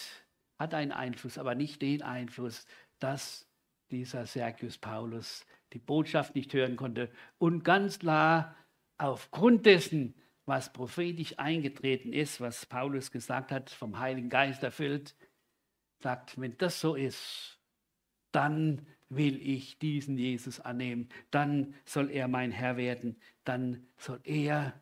hat 0.60 0.74
einen 0.74 0.92
Einfluss, 0.92 1.38
aber 1.38 1.56
nicht 1.56 1.82
den 1.82 2.04
Einfluss, 2.04 2.66
dass 3.00 3.48
dieser 3.90 4.26
Sergius 4.28 4.78
Paulus 4.78 5.46
die 5.74 5.80
Botschaft 5.80 6.36
nicht 6.36 6.54
hören 6.54 6.76
konnte 6.76 7.12
und 7.40 7.64
ganz 7.64 8.00
klar 8.00 8.56
aufgrund 8.98 9.66
dessen, 9.66 10.14
was 10.46 10.72
prophetisch 10.72 11.38
eingetreten 11.38 12.14
ist, 12.14 12.40
was 12.40 12.66
Paulus 12.66 13.12
gesagt 13.12 13.52
hat, 13.52 13.70
vom 13.70 14.00
Heiligen 14.00 14.30
Geist 14.30 14.64
erfüllt, 14.64 15.16
sagt, 16.00 16.40
wenn 16.40 16.58
das 16.58 16.80
so 16.80 16.96
ist, 16.96 17.60
dann 18.32 18.88
will 19.10 19.42
ich 19.42 19.80
diesen 19.80 20.18
Jesus 20.18 20.60
annehmen, 20.60 21.10
dann 21.32 21.74
soll 21.86 22.12
er 22.12 22.28
mein 22.28 22.52
Herr 22.52 22.78
werden, 22.78 23.20
dann 23.44 23.88
soll 23.98 24.20
er 24.24 24.80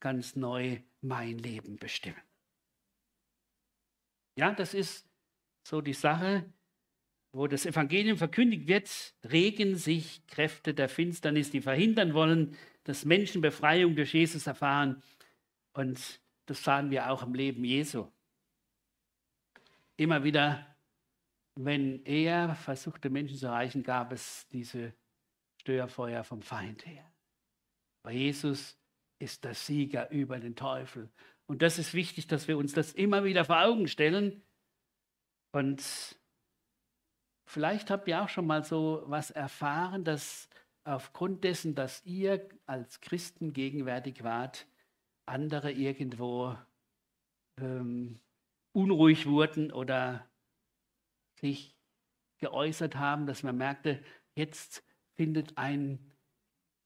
ganz 0.00 0.36
neu 0.36 0.78
mein 1.02 1.38
Leben 1.38 1.76
bestimmen. 1.76 2.20
Ja, 4.36 4.52
das 4.52 4.74
ist 4.74 5.06
so 5.62 5.80
die 5.80 5.92
Sache, 5.92 6.44
wo 7.32 7.46
das 7.46 7.66
Evangelium 7.66 8.16
verkündigt 8.16 8.66
wird, 8.66 9.14
regen 9.30 9.76
sich 9.76 10.26
Kräfte 10.26 10.72
der 10.74 10.88
Finsternis, 10.88 11.50
die 11.50 11.60
verhindern 11.60 12.14
wollen, 12.14 12.56
dass 12.84 13.04
Menschen 13.04 13.42
Befreiung 13.42 13.94
durch 13.94 14.14
Jesus 14.14 14.46
erfahren. 14.46 15.02
Und 15.72 16.20
das 16.46 16.62
sahen 16.62 16.90
wir 16.90 17.10
auch 17.10 17.22
im 17.22 17.34
Leben 17.34 17.64
Jesu 17.64 18.08
immer 19.96 20.24
wieder, 20.24 20.75
wenn 21.56 22.04
er 22.04 22.54
versuchte, 22.54 23.10
Menschen 23.10 23.38
zu 23.38 23.46
erreichen, 23.46 23.82
gab 23.82 24.12
es 24.12 24.46
diese 24.48 24.94
Störfeuer 25.60 26.22
vom 26.22 26.42
Feind 26.42 26.86
her. 26.86 27.10
Aber 28.02 28.12
Jesus 28.12 28.78
ist 29.18 29.44
der 29.44 29.54
Sieger 29.54 30.10
über 30.10 30.38
den 30.38 30.54
Teufel. 30.54 31.10
Und 31.46 31.62
das 31.62 31.78
ist 31.78 31.94
wichtig, 31.94 32.26
dass 32.26 32.46
wir 32.46 32.58
uns 32.58 32.72
das 32.72 32.92
immer 32.92 33.24
wieder 33.24 33.44
vor 33.44 33.62
Augen 33.62 33.88
stellen. 33.88 34.42
Und 35.52 35.82
vielleicht 37.48 37.90
habt 37.90 38.06
ihr 38.06 38.22
auch 38.22 38.28
schon 38.28 38.46
mal 38.46 38.62
so 38.62 39.02
was 39.06 39.30
erfahren, 39.30 40.04
dass 40.04 40.48
aufgrund 40.84 41.42
dessen, 41.42 41.74
dass 41.74 42.04
ihr 42.04 42.48
als 42.66 43.00
Christen 43.00 43.52
gegenwärtig 43.52 44.22
wart, 44.22 44.68
andere 45.24 45.72
irgendwo 45.72 46.56
ähm, 47.58 48.20
unruhig 48.72 49.26
wurden 49.26 49.72
oder 49.72 50.28
sich 51.36 51.76
geäußert 52.38 52.96
haben, 52.96 53.26
dass 53.26 53.42
man 53.42 53.56
merkte, 53.56 54.02
jetzt 54.34 54.84
findet 55.14 55.56
ein, 55.56 56.12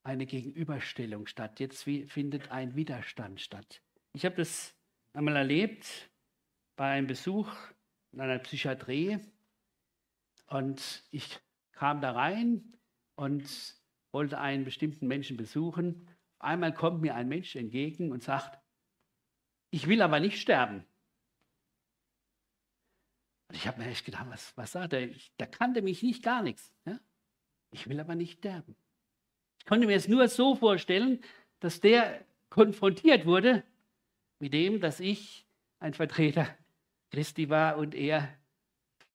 eine 0.03 0.27
Gegenüberstellung 0.27 1.27
statt, 1.27 1.61
jetzt 1.61 1.83
findet 1.83 2.51
ein 2.51 2.75
Widerstand 2.77 3.41
statt. 3.41 3.83
Ich 4.13 4.25
habe 4.25 4.37
das 4.37 4.77
einmal 5.13 5.37
erlebt 5.37 6.11
bei 6.77 6.91
einem 6.91 7.07
Besuch 7.07 7.53
in 8.13 8.21
einer 8.21 8.39
Psychiatrie 8.39 9.19
und 10.47 11.05
ich 11.11 11.39
kam 11.73 12.01
da 12.01 12.13
rein 12.13 12.77
und 13.17 13.77
wollte 14.13 14.39
einen 14.39 14.65
bestimmten 14.65 15.07
Menschen 15.07 15.37
besuchen. 15.37 16.09
Einmal 16.39 16.75
kommt 16.75 17.03
mir 17.03 17.15
ein 17.15 17.29
Mensch 17.29 17.55
entgegen 17.55 18.13
und 18.13 18.23
sagt, 18.23 18.59
ich 19.71 19.87
will 19.87 20.03
aber 20.03 20.19
nicht 20.19 20.41
sterben. 20.41 20.85
Und 23.51 23.57
ich 23.57 23.67
habe 23.67 23.83
mir 23.83 23.89
echt 23.89 24.05
gedacht, 24.05 24.27
was, 24.29 24.57
was 24.57 24.71
sagt 24.71 24.93
er? 24.93 25.09
Der 25.41 25.49
kannte 25.49 25.83
mich 25.83 26.05
nicht, 26.05 26.23
gar 26.23 26.41
nichts. 26.41 26.73
Ja? 26.85 27.01
Ich 27.73 27.89
will 27.89 27.99
aber 27.99 28.15
nicht 28.15 28.39
sterben. 28.39 28.77
Ich 29.59 29.67
konnte 29.67 29.89
mir 29.89 29.97
es 29.97 30.07
nur 30.07 30.29
so 30.29 30.55
vorstellen, 30.55 31.21
dass 31.59 31.81
der 31.81 32.25
konfrontiert 32.49 33.27
wurde 33.27 33.65
mit 34.39 34.53
dem, 34.53 34.81
dass 34.81 35.01
ich 35.01 35.49
ein 35.81 35.95
Vertreter 35.95 36.47
Christi 37.11 37.49
war 37.49 37.77
und 37.77 37.97
er 37.97 38.33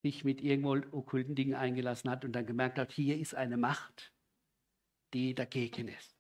sich 0.02 0.26
mit 0.26 0.42
irgendwo 0.42 0.74
okkulten 0.92 1.34
Dingen 1.34 1.56
eingelassen 1.56 2.10
hat 2.10 2.26
und 2.26 2.34
dann 2.34 2.46
gemerkt 2.46 2.78
hat, 2.78 2.92
hier 2.92 3.18
ist 3.18 3.36
eine 3.36 3.56
Macht, 3.56 4.12
die 5.14 5.34
dagegen 5.34 5.88
ist. 5.88 6.14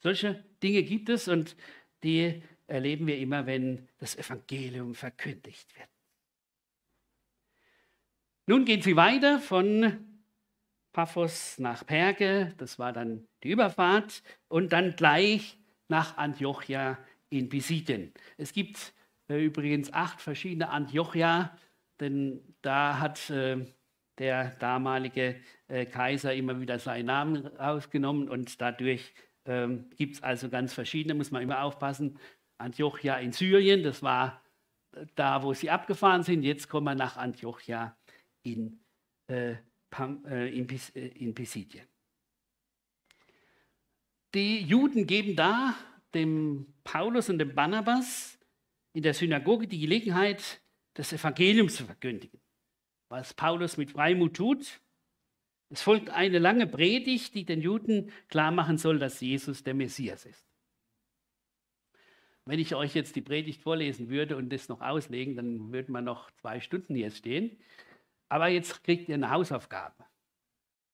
Solche 0.00 0.44
Dinge 0.62 0.82
gibt 0.82 1.08
es 1.08 1.28
und 1.28 1.56
die 2.02 2.42
erleben 2.66 3.06
wir 3.06 3.16
immer, 3.16 3.46
wenn 3.46 3.88
das 3.96 4.16
Evangelium 4.16 4.94
verkündigt 4.94 5.74
wird. 5.78 5.88
Nun 8.48 8.64
gehen 8.64 8.80
sie 8.80 8.96
weiter 8.96 9.40
von 9.40 10.06
Paphos 10.94 11.58
nach 11.58 11.84
Perge, 11.84 12.54
das 12.56 12.78
war 12.78 12.94
dann 12.94 13.28
die 13.42 13.50
Überfahrt, 13.50 14.22
und 14.48 14.72
dann 14.72 14.96
gleich 14.96 15.58
nach 15.88 16.16
Antiochia 16.16 16.96
in 17.28 17.50
Pisidien. 17.50 18.10
Es 18.38 18.54
gibt 18.54 18.94
äh, 19.28 19.44
übrigens 19.44 19.92
acht 19.92 20.22
verschiedene 20.22 20.70
Antiochia, 20.70 21.58
denn 22.00 22.40
da 22.62 22.98
hat 22.98 23.28
äh, 23.28 23.66
der 24.16 24.52
damalige 24.52 25.36
äh, 25.66 25.84
Kaiser 25.84 26.32
immer 26.32 26.58
wieder 26.58 26.78
seinen 26.78 27.04
Namen 27.04 27.46
rausgenommen 27.48 28.30
und 28.30 28.62
dadurch 28.62 29.12
ähm, 29.44 29.90
gibt 29.98 30.14
es 30.14 30.22
also 30.22 30.48
ganz 30.48 30.72
verschiedene, 30.72 31.12
muss 31.12 31.30
man 31.30 31.42
immer 31.42 31.64
aufpassen. 31.64 32.18
Antiochia 32.56 33.18
in 33.18 33.32
Syrien, 33.32 33.82
das 33.82 34.02
war 34.02 34.40
äh, 34.92 35.04
da, 35.16 35.42
wo 35.42 35.52
sie 35.52 35.68
abgefahren 35.68 36.22
sind. 36.22 36.44
Jetzt 36.44 36.70
kommen 36.70 36.86
wir 36.86 36.94
nach 36.94 37.18
Antiochia 37.18 37.94
in, 38.52 38.80
äh, 39.28 39.52
äh, 39.52 40.58
in, 40.58 40.68
äh, 40.94 41.08
in 41.08 41.34
Pisidien. 41.34 41.86
Die 44.34 44.60
Juden 44.60 45.06
geben 45.06 45.36
da 45.36 45.74
dem 46.14 46.74
Paulus 46.84 47.30
und 47.30 47.38
dem 47.38 47.54
Barnabas 47.54 48.38
in 48.92 49.02
der 49.02 49.14
Synagoge 49.14 49.66
die 49.66 49.78
Gelegenheit, 49.78 50.60
das 50.94 51.12
Evangelium 51.12 51.68
zu 51.68 51.84
verkündigen. 51.84 52.40
Was 53.08 53.32
Paulus 53.32 53.76
mit 53.76 53.92
Freimut 53.92 54.34
tut, 54.34 54.80
es 55.70 55.82
folgt 55.82 56.10
eine 56.10 56.38
lange 56.38 56.66
Predigt, 56.66 57.34
die 57.34 57.44
den 57.44 57.60
Juden 57.60 58.10
klar 58.28 58.50
machen 58.50 58.78
soll, 58.78 58.98
dass 58.98 59.20
Jesus 59.20 59.62
der 59.62 59.74
Messias 59.74 60.24
ist. 60.24 60.44
Wenn 62.46 62.58
ich 62.58 62.74
euch 62.74 62.94
jetzt 62.94 63.14
die 63.16 63.20
Predigt 63.20 63.60
vorlesen 63.60 64.08
würde 64.08 64.36
und 64.36 64.50
das 64.50 64.70
noch 64.70 64.80
auslegen, 64.80 65.36
dann 65.36 65.70
würden 65.70 65.92
wir 65.92 66.00
noch 66.00 66.30
zwei 66.40 66.60
Stunden 66.60 66.94
hier 66.94 67.10
stehen. 67.10 67.58
Aber 68.28 68.48
jetzt 68.48 68.84
kriegt 68.84 69.08
ihr 69.08 69.14
eine 69.14 69.30
Hausaufgabe. 69.30 70.04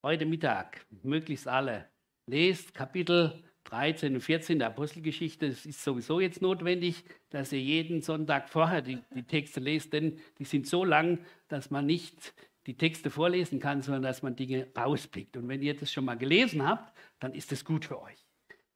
Heute 0.02 0.26
Mittag, 0.26 0.86
möglichst 1.02 1.48
alle, 1.48 1.88
lest 2.26 2.74
Kapitel 2.74 3.42
13 3.64 4.14
und 4.14 4.20
14 4.20 4.58
der 4.58 4.68
Apostelgeschichte. 4.68 5.46
Es 5.46 5.66
ist 5.66 5.82
sowieso 5.82 6.20
jetzt 6.20 6.42
notwendig, 6.42 7.04
dass 7.30 7.52
ihr 7.52 7.60
jeden 7.60 8.02
Sonntag 8.02 8.48
vorher 8.48 8.82
die, 8.82 8.98
die 9.14 9.24
Texte 9.24 9.60
lest, 9.60 9.92
denn 9.92 10.20
die 10.38 10.44
sind 10.44 10.66
so 10.66 10.84
lang, 10.84 11.18
dass 11.48 11.70
man 11.70 11.86
nicht 11.86 12.34
die 12.66 12.76
Texte 12.76 13.10
vorlesen 13.10 13.58
kann, 13.58 13.82
sondern 13.82 14.02
dass 14.02 14.22
man 14.22 14.36
Dinge 14.36 14.68
rauspickt. 14.76 15.36
Und 15.36 15.48
wenn 15.48 15.62
ihr 15.62 15.76
das 15.76 15.92
schon 15.92 16.04
mal 16.04 16.16
gelesen 16.16 16.66
habt, 16.66 16.96
dann 17.18 17.34
ist 17.34 17.52
das 17.52 17.64
gut 17.64 17.86
für 17.86 18.00
euch. 18.00 18.26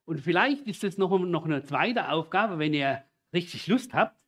Und 0.05 0.19
vielleicht 0.19 0.67
ist 0.67 0.83
es 0.83 0.97
noch, 0.97 1.17
noch 1.19 1.45
eine 1.45 1.63
zweite 1.63 2.09
Aufgabe, 2.09 2.59
wenn 2.59 2.73
ihr 2.73 3.03
richtig 3.33 3.67
Lust 3.67 3.93
habt, 3.93 4.19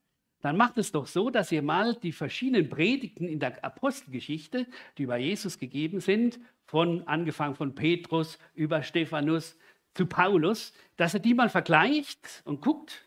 dann 0.42 0.58
macht 0.58 0.78
es 0.78 0.92
doch 0.92 1.08
so, 1.08 1.30
dass 1.30 1.52
ihr 1.52 1.62
mal 1.62 1.96
die 1.96 2.12
verschiedenen 2.12 2.70
Predigten 2.70 3.28
in 3.28 3.40
der 3.40 3.64
Apostelgeschichte, 3.64 4.68
die 4.98 5.04
über 5.04 5.18
Jesus 5.18 5.58
gegeben 5.58 6.00
sind, 6.00 6.40
von 6.66 7.08
angefangen 7.08 7.56
von 7.56 7.76
Petrus 7.76 8.40
über 8.54 8.82
Stephanus 8.82 9.58
zu 9.94 10.06
Paulus, 10.06 10.74
dass 10.98 11.14
er 11.14 11.20
die 11.20 11.34
mal 11.34 11.50
vergleicht 11.50 12.42
und 12.46 12.62
guckt, 12.62 13.06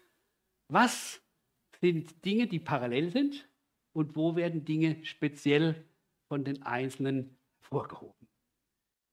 was 0.68 1.22
sind 1.80 2.24
Dinge, 2.24 2.46
die 2.46 2.58
parallel 2.58 3.10
sind 3.10 3.48
und 3.92 4.16
wo 4.16 4.36
werden 4.36 4.64
Dinge 4.64 5.04
speziell 5.04 5.84
von 6.28 6.44
den 6.44 6.62
Einzelnen 6.62 7.36
vorgehoben. 7.60 8.28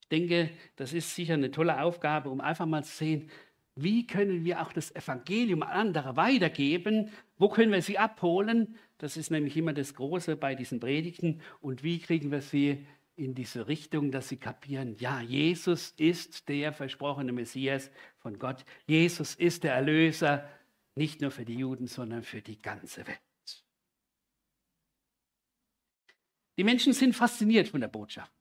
Ich 0.02 0.10
denke, 0.10 0.52
das 0.76 0.94
ist 0.94 1.16
sicher 1.16 1.36
eine 1.36 1.52
tolle 1.52 1.82
Aufgabe, 1.82 2.30
um 2.30 2.42
einfach 2.42 2.66
mal 2.66 2.84
zu 2.84 2.96
sehen, 2.96 3.30
wie 3.76 4.06
können 4.06 4.44
wir 4.44 4.62
auch 4.62 4.74
das 4.74 4.94
Evangelium 4.96 5.64
an 5.64 5.70
andere 5.70 6.16
weitergeben? 6.16 7.10
Wo 7.38 7.50
können 7.50 7.72
wir 7.72 7.82
sie 7.82 7.98
abholen? 7.98 8.76
Das 8.98 9.18
ist 9.18 9.32
nämlich 9.32 9.56
immer 9.58 9.74
das 9.74 9.94
Große 9.94 10.36
bei 10.36 10.56
diesen 10.56 10.80
Predigten. 10.80 11.42
Und 11.62 11.82
wie 11.84 12.00
kriegen 12.00 12.32
wir 12.32 12.42
sie 12.42 12.86
in 13.16 13.36
diese 13.36 13.68
Richtung, 13.68 14.12
dass 14.12 14.30
sie 14.30 14.38
kapieren, 14.38 14.96
ja, 14.98 15.22
Jesus 15.22 15.92
ist 15.98 16.50
der 16.50 16.74
versprochene 16.74 17.32
Messias 17.32 17.92
von 18.18 18.40
Gott. 18.40 18.66
Jesus 18.88 19.36
ist 19.36 19.64
der 19.64 19.74
Erlöser, 19.74 20.50
nicht 20.96 21.22
nur 21.22 21.32
für 21.32 21.46
die 21.46 21.56
Juden, 21.56 21.88
sondern 21.88 22.24
für 22.24 22.42
die 22.42 22.62
ganze 22.62 23.06
Welt. 23.08 23.20
Die 26.58 26.64
Menschen 26.64 26.94
sind 26.94 27.16
fasziniert 27.16 27.70
von 27.70 27.82
der 27.82 27.88
Botschaft. 27.88 28.32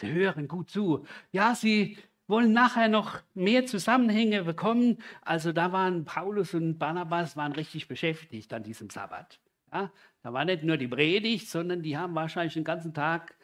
Sie 0.00 0.10
hören 0.10 0.48
gut 0.48 0.70
zu. 0.70 1.06
Ja, 1.30 1.54
sie 1.54 1.96
wollen 2.26 2.52
nachher 2.52 2.88
noch 2.88 3.20
mehr 3.34 3.66
Zusammenhänge 3.66 4.44
bekommen. 4.44 4.98
Also 5.22 5.52
da 5.52 5.72
waren 5.72 6.04
Paulus 6.04 6.54
und 6.54 6.78
Barnabas 6.78 7.36
waren 7.36 7.52
richtig 7.52 7.88
beschäftigt 7.88 8.52
an 8.52 8.62
diesem 8.62 8.90
Sabbat. 8.90 9.40
Ja, 9.72 9.92
da 10.22 10.32
war 10.32 10.44
nicht 10.44 10.62
nur 10.62 10.76
die 10.76 10.88
Predigt, 10.88 11.48
sondern 11.48 11.82
die 11.82 11.96
haben 11.96 12.14
wahrscheinlich 12.14 12.54
den 12.54 12.64
ganzen 12.64 12.94
Tag 12.94 13.36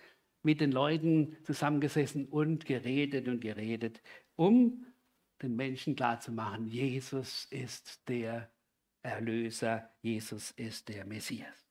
mit 0.43 0.61
den 0.61 0.73
Leuten 0.73 1.37
zusammengesessen 1.45 2.27
und 2.27 2.67
geredet 2.67 3.29
und 3.29 3.41
geredet, 3.41 4.03
um 4.37 4.87
den 5.43 5.57
Menschen 5.57 5.97
klarzumachen, 5.97 6.69
Jesus 6.69 7.47
ist 7.51 8.09
der 8.09 8.51
Erlöser, 9.03 9.91
Jesus 10.03 10.51
ist 10.53 10.89
der 10.89 11.07
Messias. 11.07 11.67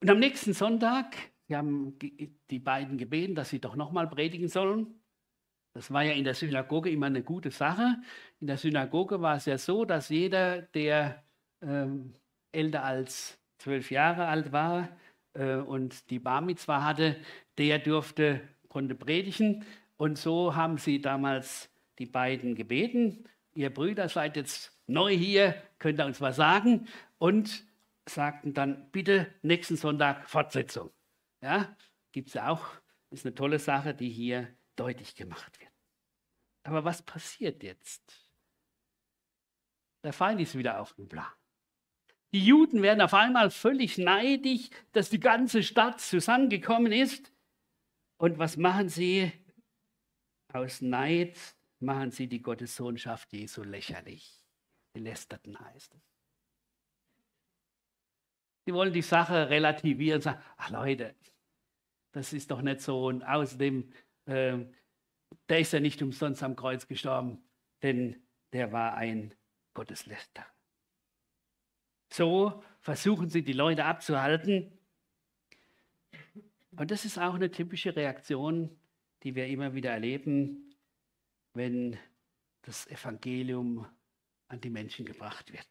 Und 0.00 0.08
am 0.08 0.18
nächsten 0.18 0.54
Sonntag, 0.54 1.14
wir 1.50 1.58
haben 1.58 1.98
die 1.98 2.58
beiden 2.60 2.96
gebeten, 2.96 3.34
dass 3.34 3.50
sie 3.50 3.60
doch 3.60 3.74
nochmal 3.74 4.08
predigen 4.08 4.48
sollen. 4.48 4.94
Das 5.74 5.92
war 5.92 6.04
ja 6.04 6.12
in 6.12 6.22
der 6.22 6.34
Synagoge 6.34 6.90
immer 6.90 7.06
eine 7.06 7.24
gute 7.24 7.50
Sache. 7.50 7.96
In 8.40 8.46
der 8.46 8.56
Synagoge 8.56 9.20
war 9.20 9.36
es 9.36 9.46
ja 9.46 9.58
so, 9.58 9.84
dass 9.84 10.08
jeder, 10.10 10.62
der 10.62 11.24
ähm, 11.60 12.14
älter 12.52 12.84
als 12.84 13.36
zwölf 13.58 13.90
Jahre 13.90 14.26
alt 14.28 14.52
war 14.52 14.88
äh, 15.34 15.56
und 15.56 16.10
die 16.10 16.20
Bar 16.20 16.40
Mitzwa 16.40 16.84
hatte, 16.84 17.16
der 17.58 17.80
durfte, 17.80 18.40
konnte 18.68 18.94
predigen. 18.94 19.64
Und 19.96 20.18
so 20.18 20.54
haben 20.54 20.78
sie 20.78 21.00
damals 21.00 21.68
die 21.98 22.06
beiden 22.06 22.54
gebeten. 22.54 23.24
Ihr 23.54 23.74
Brüder 23.74 24.08
seid 24.08 24.36
jetzt 24.36 24.80
neu 24.86 25.16
hier, 25.16 25.60
könnt 25.80 26.00
ihr 26.00 26.06
uns 26.06 26.20
was 26.20 26.36
sagen? 26.36 26.86
Und 27.18 27.64
sagten 28.08 28.54
dann, 28.54 28.88
bitte 28.92 29.26
nächsten 29.42 29.76
Sonntag 29.76 30.28
Fortsetzung. 30.28 30.90
Ja, 31.42 31.76
gibt 32.12 32.28
es 32.28 32.36
auch, 32.36 32.66
ist 33.10 33.24
eine 33.24 33.34
tolle 33.34 33.58
Sache, 33.58 33.94
die 33.94 34.10
hier 34.10 34.54
deutlich 34.76 35.14
gemacht 35.14 35.58
wird. 35.60 35.72
Aber 36.64 36.84
was 36.84 37.02
passiert 37.02 37.62
jetzt? 37.62 38.30
Der 40.04 40.12
Feind 40.12 40.40
ist 40.40 40.56
wieder 40.56 40.80
auf 40.80 40.94
dem 40.94 41.08
Plan. 41.08 41.32
Die 42.32 42.44
Juden 42.44 42.82
werden 42.82 43.00
auf 43.00 43.14
einmal 43.14 43.50
völlig 43.50 43.98
neidisch, 43.98 44.70
dass 44.92 45.10
die 45.10 45.20
ganze 45.20 45.62
Stadt 45.62 46.00
zusammengekommen 46.00 46.92
ist. 46.92 47.32
Und 48.18 48.38
was 48.38 48.56
machen 48.56 48.88
sie? 48.88 49.32
Aus 50.52 50.80
Neid 50.80 51.38
machen 51.80 52.10
sie 52.10 52.28
die 52.28 52.42
Gottessohnschaft 52.42 53.32
Jesu 53.32 53.62
lächerlich. 53.62 54.44
Die 54.94 55.00
lästerten 55.00 55.58
heißt 55.58 55.94
es. 55.94 56.00
Sie 58.66 58.74
wollen 58.74 58.92
die 58.92 59.02
Sache 59.02 59.48
relativieren 59.48 60.18
und 60.18 60.22
sagen, 60.22 60.42
ach 60.56 60.70
Leute, 60.70 61.16
das 62.12 62.32
ist 62.32 62.50
doch 62.50 62.62
nicht 62.62 62.80
so. 62.80 63.06
Und 63.06 63.22
außerdem, 63.22 63.92
äh, 64.26 64.58
der 65.48 65.60
ist 65.60 65.72
ja 65.72 65.80
nicht 65.80 66.02
umsonst 66.02 66.42
am 66.42 66.56
Kreuz 66.56 66.86
gestorben. 66.86 67.42
denn 67.82 68.22
der 68.52 68.72
war 68.72 68.94
ein 68.94 69.34
Gottesläster. 69.72 70.44
So 72.12 72.62
versuchen 72.80 73.28
sie 73.28 73.42
die 73.42 73.52
Leute 73.52 73.84
abzuhalten. 73.84 74.76
Und 76.76 76.90
das 76.90 77.04
ist 77.04 77.18
auch 77.18 77.34
eine 77.34 77.50
typische 77.50 77.94
Reaktion, 77.94 78.76
die 79.22 79.34
wir 79.34 79.46
immer 79.46 79.74
wieder 79.74 79.90
erleben, 79.90 80.74
wenn 81.54 81.96
das 82.62 82.86
Evangelium 82.88 83.86
an 84.48 84.60
die 84.60 84.70
Menschen 84.70 85.04
gebracht 85.04 85.52
wird. 85.52 85.66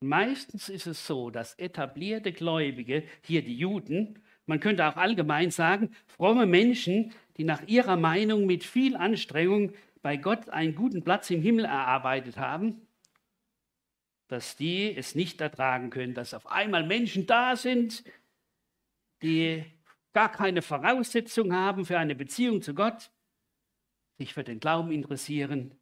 Meistens 0.00 0.68
ist 0.68 0.86
es 0.86 1.06
so, 1.06 1.30
dass 1.30 1.54
etablierte 1.58 2.32
Gläubige, 2.32 3.04
hier 3.22 3.42
die 3.42 3.56
Juden, 3.56 4.22
man 4.50 4.58
könnte 4.58 4.84
auch 4.84 4.96
allgemein 4.96 5.52
sagen, 5.52 5.94
fromme 6.08 6.44
Menschen, 6.44 7.12
die 7.36 7.44
nach 7.44 7.62
ihrer 7.68 7.96
Meinung 7.96 8.46
mit 8.46 8.64
viel 8.64 8.96
Anstrengung 8.96 9.72
bei 10.02 10.16
Gott 10.16 10.48
einen 10.48 10.74
guten 10.74 11.04
Platz 11.04 11.30
im 11.30 11.40
Himmel 11.40 11.66
erarbeitet 11.66 12.36
haben, 12.36 12.84
dass 14.26 14.56
die 14.56 14.92
es 14.96 15.14
nicht 15.14 15.40
ertragen 15.40 15.90
können, 15.90 16.14
dass 16.14 16.34
auf 16.34 16.50
einmal 16.50 16.84
Menschen 16.84 17.28
da 17.28 17.54
sind, 17.54 18.02
die 19.22 19.64
gar 20.12 20.32
keine 20.32 20.62
Voraussetzung 20.62 21.54
haben 21.54 21.84
für 21.84 21.98
eine 21.98 22.16
Beziehung 22.16 22.60
zu 22.60 22.74
Gott, 22.74 23.12
sich 24.18 24.34
für 24.34 24.42
den 24.42 24.58
Glauben 24.58 24.90
interessieren, 24.90 25.76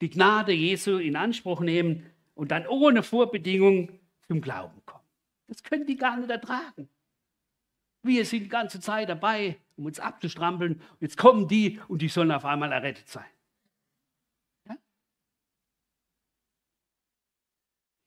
die 0.00 0.10
Gnade 0.10 0.52
Jesu 0.52 0.98
in 0.98 1.16
Anspruch 1.16 1.60
nehmen 1.60 2.06
und 2.36 2.52
dann 2.52 2.64
ohne 2.68 3.02
Vorbedingung 3.02 3.98
zum 4.28 4.40
Glauben 4.40 4.80
kommen. 4.86 5.02
Das 5.48 5.64
können 5.64 5.84
die 5.84 5.96
gar 5.96 6.16
nicht 6.16 6.30
ertragen. 6.30 6.88
Wir 8.02 8.24
sind 8.24 8.44
die 8.44 8.48
ganze 8.48 8.80
Zeit 8.80 9.08
dabei, 9.08 9.60
um 9.76 9.86
uns 9.86 10.00
abzustrampeln. 10.00 10.82
Jetzt 11.00 11.16
kommen 11.16 11.46
die 11.46 11.80
und 11.88 12.02
die 12.02 12.08
sollen 12.08 12.32
auf 12.32 12.44
einmal 12.44 12.72
errettet 12.72 13.08
sein. 13.08 13.30
Ja? 14.68 14.76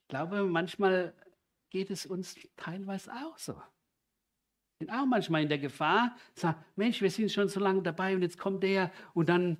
Ich 0.03 0.07
glaube, 0.09 0.43
manchmal 0.43 1.13
geht 1.69 1.89
es 1.89 2.05
uns 2.05 2.35
teilweise 2.57 3.11
auch 3.13 3.37
so. 3.37 3.53
Wir 3.53 4.87
sind 4.87 4.89
auch 4.89 5.05
manchmal 5.05 5.43
in 5.43 5.49
der 5.49 5.59
Gefahr, 5.59 6.17
sagen, 6.33 6.63
Mensch, 6.75 7.01
wir 7.01 7.09
sind 7.09 7.31
schon 7.31 7.47
so 7.47 7.61
lange 7.61 7.81
dabei 7.81 8.15
und 8.15 8.21
jetzt 8.21 8.37
kommt 8.37 8.63
der 8.63 8.91
und 9.13 9.29
dann. 9.29 9.57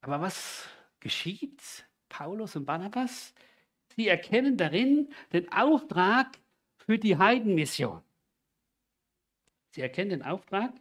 Aber 0.00 0.20
was 0.20 0.68
geschieht? 0.98 1.86
Paulus 2.08 2.56
und 2.56 2.66
Barnabas, 2.66 3.32
Sie 3.96 4.08
erkennen 4.08 4.56
darin 4.56 5.08
den 5.32 5.50
Auftrag 5.52 6.38
für 6.76 6.98
die 6.98 7.18
Heidenmission. 7.18 8.02
Sie 9.70 9.80
erkennen 9.80 10.10
den 10.10 10.22
Auftrag, 10.22 10.72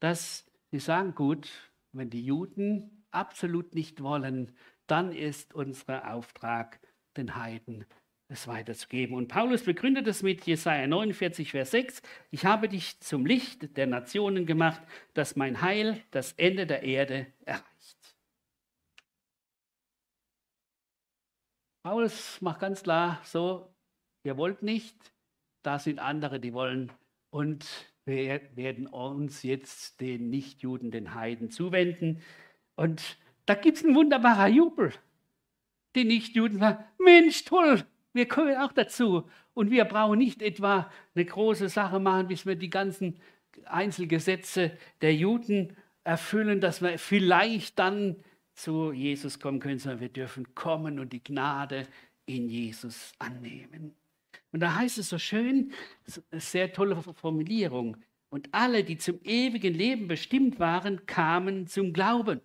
dass 0.00 0.46
sie 0.70 0.78
sagen, 0.78 1.14
gut, 1.14 1.50
wenn 1.92 2.10
die 2.10 2.24
Juden 2.24 3.04
absolut 3.10 3.74
nicht 3.74 4.02
wollen, 4.02 4.52
dann 4.86 5.12
ist 5.12 5.54
unser 5.54 6.12
Auftrag, 6.12 6.80
den 7.16 7.34
Heiden 7.34 7.86
es 8.28 8.46
weiterzugeben. 8.46 9.16
Und 9.16 9.28
Paulus 9.28 9.64
begründet 9.64 10.06
es 10.06 10.22
mit 10.22 10.46
Jesaja 10.46 10.86
49, 10.86 11.52
Vers 11.52 11.70
6. 11.70 12.02
Ich 12.30 12.44
habe 12.44 12.68
dich 12.68 13.00
zum 13.00 13.24
Licht 13.24 13.76
der 13.76 13.86
Nationen 13.86 14.46
gemacht, 14.46 14.82
dass 15.14 15.36
mein 15.36 15.62
Heil 15.62 16.02
das 16.10 16.32
Ende 16.32 16.66
der 16.66 16.82
Erde 16.82 17.26
erreicht. 17.44 17.95
Paulus 21.86 22.40
macht 22.40 22.58
ganz 22.58 22.82
klar 22.82 23.20
so, 23.22 23.72
ihr 24.24 24.36
wollt 24.36 24.60
nicht, 24.60 24.96
da 25.62 25.78
sind 25.78 26.00
andere, 26.00 26.40
die 26.40 26.52
wollen. 26.52 26.90
Und 27.30 27.64
wir 28.04 28.40
werden 28.56 28.88
uns 28.88 29.44
jetzt 29.44 30.00
den 30.00 30.28
Nichtjuden, 30.28 30.90
den 30.90 31.14
Heiden 31.14 31.48
zuwenden. 31.48 32.22
Und 32.74 33.16
da 33.44 33.54
gibt 33.54 33.76
es 33.76 33.84
einen 33.84 33.94
wunderbaren 33.94 34.52
Jubel. 34.52 34.94
Die 35.94 36.02
Nichtjuden 36.02 36.58
sagen, 36.58 36.82
Mensch, 36.98 37.44
toll, 37.44 37.84
wir 38.12 38.26
kommen 38.26 38.56
auch 38.56 38.72
dazu. 38.72 39.30
Und 39.54 39.70
wir 39.70 39.84
brauchen 39.84 40.18
nicht 40.18 40.42
etwa 40.42 40.90
eine 41.14 41.24
große 41.24 41.68
Sache 41.68 42.00
machen, 42.00 42.26
bis 42.26 42.46
wir 42.46 42.56
die 42.56 42.68
ganzen 42.68 43.20
Einzelgesetze 43.64 44.76
der 45.02 45.14
Juden 45.14 45.76
erfüllen, 46.02 46.60
dass 46.60 46.82
wir 46.82 46.98
vielleicht 46.98 47.78
dann 47.78 48.16
zu 48.56 48.92
Jesus 48.92 49.38
kommen 49.38 49.60
können, 49.60 49.78
sondern 49.78 50.00
wir 50.00 50.08
dürfen 50.08 50.54
kommen 50.54 50.98
und 50.98 51.12
die 51.12 51.22
Gnade 51.22 51.86
in 52.26 52.48
Jesus 52.48 53.12
annehmen. 53.18 53.94
Und 54.52 54.60
da 54.60 54.74
heißt 54.74 54.98
es 54.98 55.10
so 55.10 55.18
schön, 55.18 55.72
sehr 56.32 56.72
tolle 56.72 57.00
Formulierung, 57.00 57.96
und 58.28 58.52
alle, 58.52 58.84
die 58.84 58.98
zum 58.98 59.20
ewigen 59.22 59.72
Leben 59.72 60.08
bestimmt 60.08 60.58
waren, 60.58 61.06
kamen 61.06 61.66
zum 61.68 61.92
Glauben. 61.92 62.40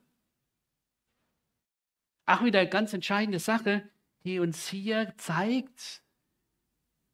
Auch 2.25 2.43
wieder 2.43 2.59
eine 2.59 2.69
ganz 2.69 2.93
entscheidende 2.93 3.39
Sache, 3.39 3.89
die 4.23 4.39
uns 4.39 4.67
hier 4.67 5.13
zeigt, 5.17 6.03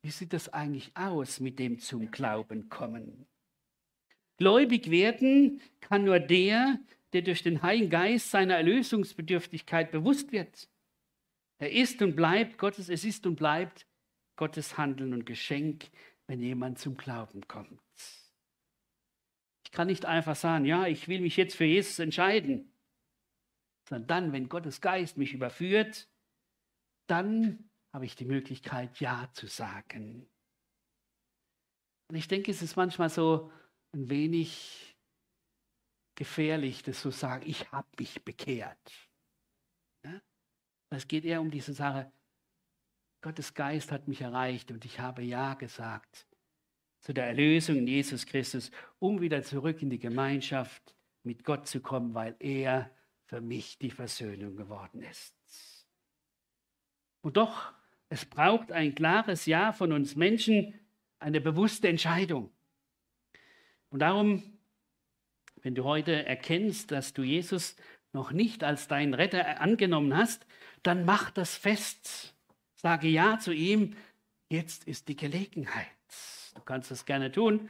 wie 0.02 0.12
sieht 0.12 0.34
das 0.34 0.54
eigentlich 0.54 0.96
aus 0.96 1.40
mit 1.40 1.60
dem 1.60 1.80
zum 1.80 2.12
Glauben 2.12 2.70
kommen. 2.70 3.26
Gläubig 4.38 4.92
werden 4.92 5.62
kann 5.80 6.04
nur 6.04 6.20
der, 6.20 6.80
der 7.14 7.22
durch 7.22 7.44
den 7.44 7.62
Heiligen 7.62 7.90
Geist 7.90 8.32
seiner 8.32 8.56
Erlösungsbedürftigkeit 8.56 9.92
bewusst 9.92 10.32
wird. 10.32 10.70
Er 11.60 11.72
ist 11.72 12.02
und 12.02 12.16
bleibt 12.16 12.58
Gottes, 12.58 12.90
es 12.90 13.04
ist 13.04 13.26
und 13.26 13.36
bleibt 13.36 13.88
Gottes 14.36 14.78
Handeln 14.78 15.14
und 15.14 15.26
Geschenk, 15.26 15.90
wenn 16.28 16.42
jemand 16.42 16.80
zum 16.80 16.98
Glauben 16.98 17.48
kommt. 17.48 17.82
Ich 19.66 19.72
kann 19.72 19.88
nicht 19.88 20.06
einfach 20.06 20.36
sagen, 20.36 20.66
ja, 20.66 20.88
ich 20.88 21.08
will 21.08 21.22
mich 21.22 21.38
jetzt 21.38 21.56
für 21.56 21.66
Jesus 21.66 22.00
entscheiden, 22.00 22.72
sondern 23.90 24.08
dann, 24.08 24.34
wenn 24.34 24.50
Gottes 24.50 24.82
Geist 24.82 25.18
mich 25.18 25.34
überführt, 25.34 26.08
dann 27.08 27.70
habe 27.94 28.06
ich 28.06 28.16
die 28.16 28.26
Möglichkeit, 28.26 29.00
Ja 29.00 29.30
zu 29.34 29.48
sagen. 29.48 30.28
Und 32.10 32.16
ich 32.16 32.28
denke, 32.28 32.52
es 32.52 32.62
ist 32.62 32.76
manchmal 32.76 33.10
so 33.10 33.52
ein 33.94 34.10
wenig 34.10 34.87
gefährlich, 36.18 36.84
das 36.84 37.00
zu 37.00 37.12
sagen, 37.12 37.48
ich 37.48 37.72
habe 37.72 37.88
mich 37.98 38.22
bekehrt. 38.26 38.92
Ja? 40.04 40.20
Es 40.90 41.08
geht 41.08 41.24
eher 41.24 41.40
um 41.40 41.50
diese 41.50 41.74
Sache, 41.74 42.12
Gottes 43.22 43.54
Geist 43.54 43.92
hat 43.92 44.08
mich 44.08 44.22
erreicht 44.22 44.72
und 44.72 44.84
ich 44.84 45.00
habe 45.00 45.22
Ja 45.22 45.54
gesagt 45.54 46.28
zu 47.02 47.14
der 47.14 47.28
Erlösung 47.28 47.78
in 47.78 47.88
Jesus 47.88 48.26
Christus, 48.26 48.72
um 49.00 49.22
wieder 49.22 49.44
zurück 49.44 49.82
in 49.82 49.90
die 49.90 50.00
Gemeinschaft 50.00 50.96
mit 51.24 51.44
Gott 51.44 51.68
zu 51.68 51.80
kommen, 51.80 52.14
weil 52.14 52.36
er 52.40 52.92
für 53.26 53.42
mich 53.42 53.78
die 53.78 53.92
Versöhnung 53.92 54.56
geworden 54.56 55.02
ist. 55.02 55.36
Und 57.22 57.38
doch, 57.38 57.74
es 58.10 58.26
braucht 58.26 58.72
ein 58.72 58.96
klares 58.96 59.46
Ja 59.46 59.74
von 59.74 59.92
uns 59.92 60.16
Menschen, 60.16 60.74
eine 61.20 61.42
bewusste 61.42 61.88
Entscheidung. 61.88 62.52
Und 63.90 64.00
darum 64.00 64.57
wenn 65.68 65.76
du 65.76 65.84
heute 65.84 66.26
erkennst, 66.26 66.92
dass 66.92 67.12
du 67.12 67.24
Jesus 67.24 67.76
noch 68.14 68.32
nicht 68.32 68.64
als 68.64 68.88
deinen 68.88 69.14
Retter 69.14 69.60
angenommen 69.60 70.16
hast, 70.16 70.48
dann 70.82 71.04
mach 71.04 71.30
das 71.30 71.58
fest. 71.58 72.34
Sage 72.76 73.10
Ja 73.10 73.38
zu 73.38 73.52
ihm. 73.52 73.94
Jetzt 74.50 74.86
ist 74.86 75.10
die 75.10 75.18
Gelegenheit. 75.18 75.90
Du 76.56 76.62
kannst 76.62 76.90
das 76.90 77.04
gerne 77.04 77.34
tun 77.34 77.68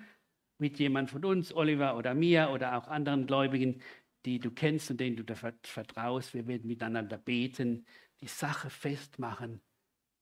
mit 0.59 0.77
jemand 0.77 1.09
von 1.09 1.25
uns, 1.25 1.51
Oliver 1.51 1.97
oder 1.97 2.13
mir 2.13 2.51
oder 2.51 2.77
auch 2.77 2.87
anderen 2.87 3.25
Gläubigen, 3.25 3.81
die 4.25 4.37
du 4.37 4.51
kennst 4.51 4.91
und 4.91 4.99
denen 4.99 5.15
du 5.15 5.35
vertraust. 5.63 6.35
Wir 6.35 6.45
werden 6.45 6.67
miteinander 6.67 7.17
beten, 7.17 7.83
die 8.21 8.27
Sache 8.27 8.69
festmachen 8.69 9.59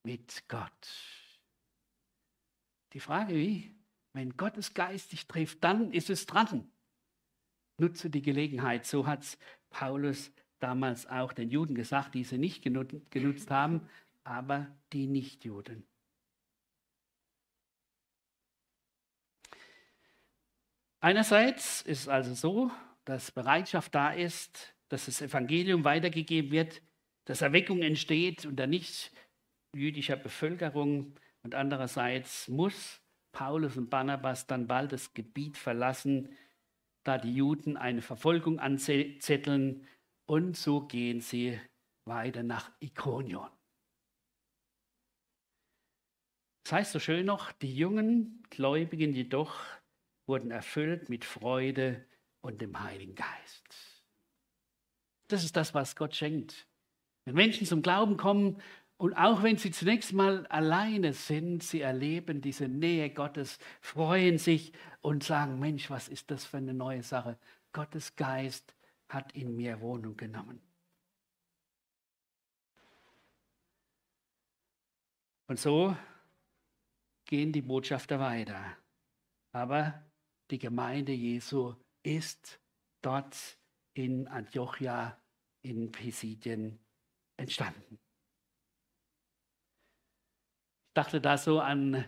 mit 0.03 0.45
Gott. 0.47 0.87
Die 2.93 3.01
Frage 3.01 3.35
wie, 3.35 3.75
wenn 4.13 4.37
Gottes 4.37 4.73
Geist 4.73 5.11
dich 5.11 5.27
trifft, 5.27 5.61
dann 5.61 5.91
ist 5.91 6.09
es 6.09 6.25
dran. 6.25 6.71
Nutze 7.77 8.09
die 8.09 8.21
Gelegenheit. 8.21 8.85
So 8.85 9.05
hat 9.07 9.23
es 9.23 9.37
Paulus 9.69 10.31
damals 10.59 11.07
auch 11.07 11.33
den 11.33 11.49
Juden 11.49 11.75
gesagt, 11.75 12.15
die 12.15 12.23
sie 12.23 12.37
nicht 12.37 12.63
genutzt 12.63 13.51
haben, 13.51 13.87
aber 14.23 14.67
die 14.93 15.07
Nichtjuden. 15.07 15.85
Einerseits 21.01 21.81
ist 21.83 22.01
es 22.01 22.07
also 22.07 22.33
so, 22.33 22.71
dass 23.03 23.31
Bereitschaft 23.31 23.93
da 23.93 24.11
ist, 24.11 24.73
dass 24.89 25.05
das 25.05 25.21
Evangelium 25.21 25.83
weitergegeben 25.83 26.51
wird, 26.51 26.81
dass 27.25 27.41
Erweckung 27.41 27.81
entsteht 27.83 28.45
unter 28.45 28.65
nicht 28.65 29.11
jüdischer 29.75 30.15
Bevölkerung 30.15 31.13
und 31.43 31.53
andererseits 31.53 32.47
muss 32.47 33.01
Paulus 33.31 33.77
und 33.77 33.89
Barnabas 33.89 34.47
dann 34.47 34.65
bald 34.65 34.93
das 34.93 35.13
Gebiet 35.13 35.57
verlassen, 35.57 36.29
da 37.05 37.17
die 37.17 37.33
Juden 37.33 37.77
eine 37.77 38.01
Verfolgung 38.01 38.59
anzetteln 38.59 39.87
und 40.27 40.57
so 40.57 40.81
gehen 40.81 41.21
sie 41.21 41.59
weiter 42.05 42.43
nach 42.43 42.71
Ikonion. 42.79 43.49
Das 46.63 46.73
heißt 46.73 46.91
so 46.93 46.99
schön 46.99 47.27
noch, 47.27 47.51
die 47.51 47.75
jungen 47.75 48.43
Gläubigen 48.49 49.13
jedoch 49.13 49.61
wurden 50.27 50.49
erfüllt 50.49 51.09
mit 51.09 51.23
Freude 51.23 52.03
und 52.41 52.59
dem 52.59 52.79
Heiligen 52.81 53.13
Geist. 53.13 54.03
Das 55.27 55.43
ist 55.43 55.55
das, 55.55 55.75
was 55.75 55.95
Gott 55.95 56.15
schenkt. 56.15 56.67
Wenn 57.25 57.35
Menschen 57.35 57.67
zum 57.67 57.83
Glauben 57.83 58.17
kommen 58.17 58.61
und 58.97 59.13
auch 59.13 59.43
wenn 59.43 59.57
sie 59.57 59.71
zunächst 59.71 60.13
mal 60.13 60.47
alleine 60.47 61.11
sind, 61.13 61.63
sie 61.63 61.81
erleben 61.81 62.41
diese 62.41 62.69
Nähe 62.69 63.09
Gottes, 63.09 63.59
freuen 63.81 64.37
sich 64.37 64.71
und 65.01 65.23
sagen, 65.23 65.59
Mensch, 65.59 65.89
was 65.89 66.07
ist 66.07 66.31
das 66.31 66.45
für 66.45 66.57
eine 66.57 66.73
neue 66.73 67.03
Sache? 67.03 67.37
Gottes 67.73 68.15
Geist 68.15 68.73
hat 69.09 69.33
in 69.33 69.55
mir 69.55 69.81
Wohnung 69.81 70.15
genommen. 70.15 70.61
Und 75.47 75.59
so 75.59 75.95
gehen 77.25 77.51
die 77.51 77.61
Botschafter 77.61 78.19
weiter. 78.19 78.77
Aber 79.51 80.03
die 80.49 80.57
Gemeinde 80.57 81.11
Jesu 81.11 81.75
ist 82.01 82.59
dort 83.01 83.35
in 83.93 84.27
Antiochia 84.27 85.19
in 85.63 85.91
Pisidien 85.91 86.79
entstanden. 87.37 87.99
Dachte 90.95 91.19
da 91.21 91.37
so 91.37 91.59
an 91.59 92.05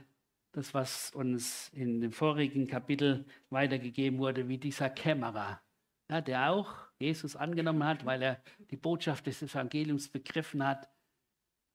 das, 0.53 0.73
was 0.73 1.11
uns 1.11 1.69
in 1.69 2.01
dem 2.01 2.11
vorigen 2.11 2.67
Kapitel 2.67 3.25
weitergegeben 3.49 4.17
wurde, 4.17 4.47
wie 4.47 4.57
dieser 4.57 4.89
Kämmerer, 4.89 5.61
ja, 6.09 6.21
der 6.21 6.51
auch 6.51 6.73
Jesus 6.97 7.35
angenommen 7.35 7.83
hat, 7.83 8.05
weil 8.05 8.23
er 8.23 8.41
die 8.71 8.77
Botschaft 8.77 9.27
des 9.27 9.41
Evangeliums 9.43 10.09
begriffen 10.09 10.65
hat. 10.65 10.89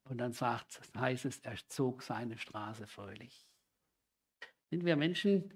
Und 0.09 0.19
dann 0.19 0.33
sagt, 0.33 0.81
heißt 0.97 1.27
es, 1.27 1.39
er 1.41 1.57
zog 1.69 2.03
seine 2.03 2.37
Straße 2.39 2.89
fröhlich. 2.89 3.47
Sind 4.71 4.85
wir 4.85 4.97
Menschen, 4.97 5.53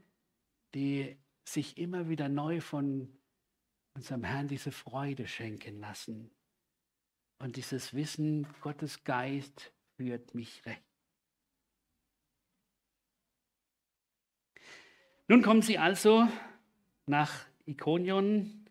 die 0.75 1.19
sich 1.49 1.79
immer 1.79 2.09
wieder 2.09 2.29
neu 2.29 2.61
von 2.61 3.19
unserem 3.95 4.25
Herrn 4.25 4.47
diese 4.47 4.71
Freude 4.71 5.27
schenken 5.27 5.81
lassen 5.81 6.31
und 7.39 7.57
dieses 7.57 7.95
Wissen, 7.95 8.47
Gottes 8.61 9.05
Geist 9.05 9.73
führt 9.97 10.35
mich 10.35 10.65
recht. 10.67 10.86
Nun 15.29 15.43
kommen 15.43 15.63
sie 15.63 15.79
also 15.79 16.29
nach 17.07 17.47
Ikonion, 17.65 18.65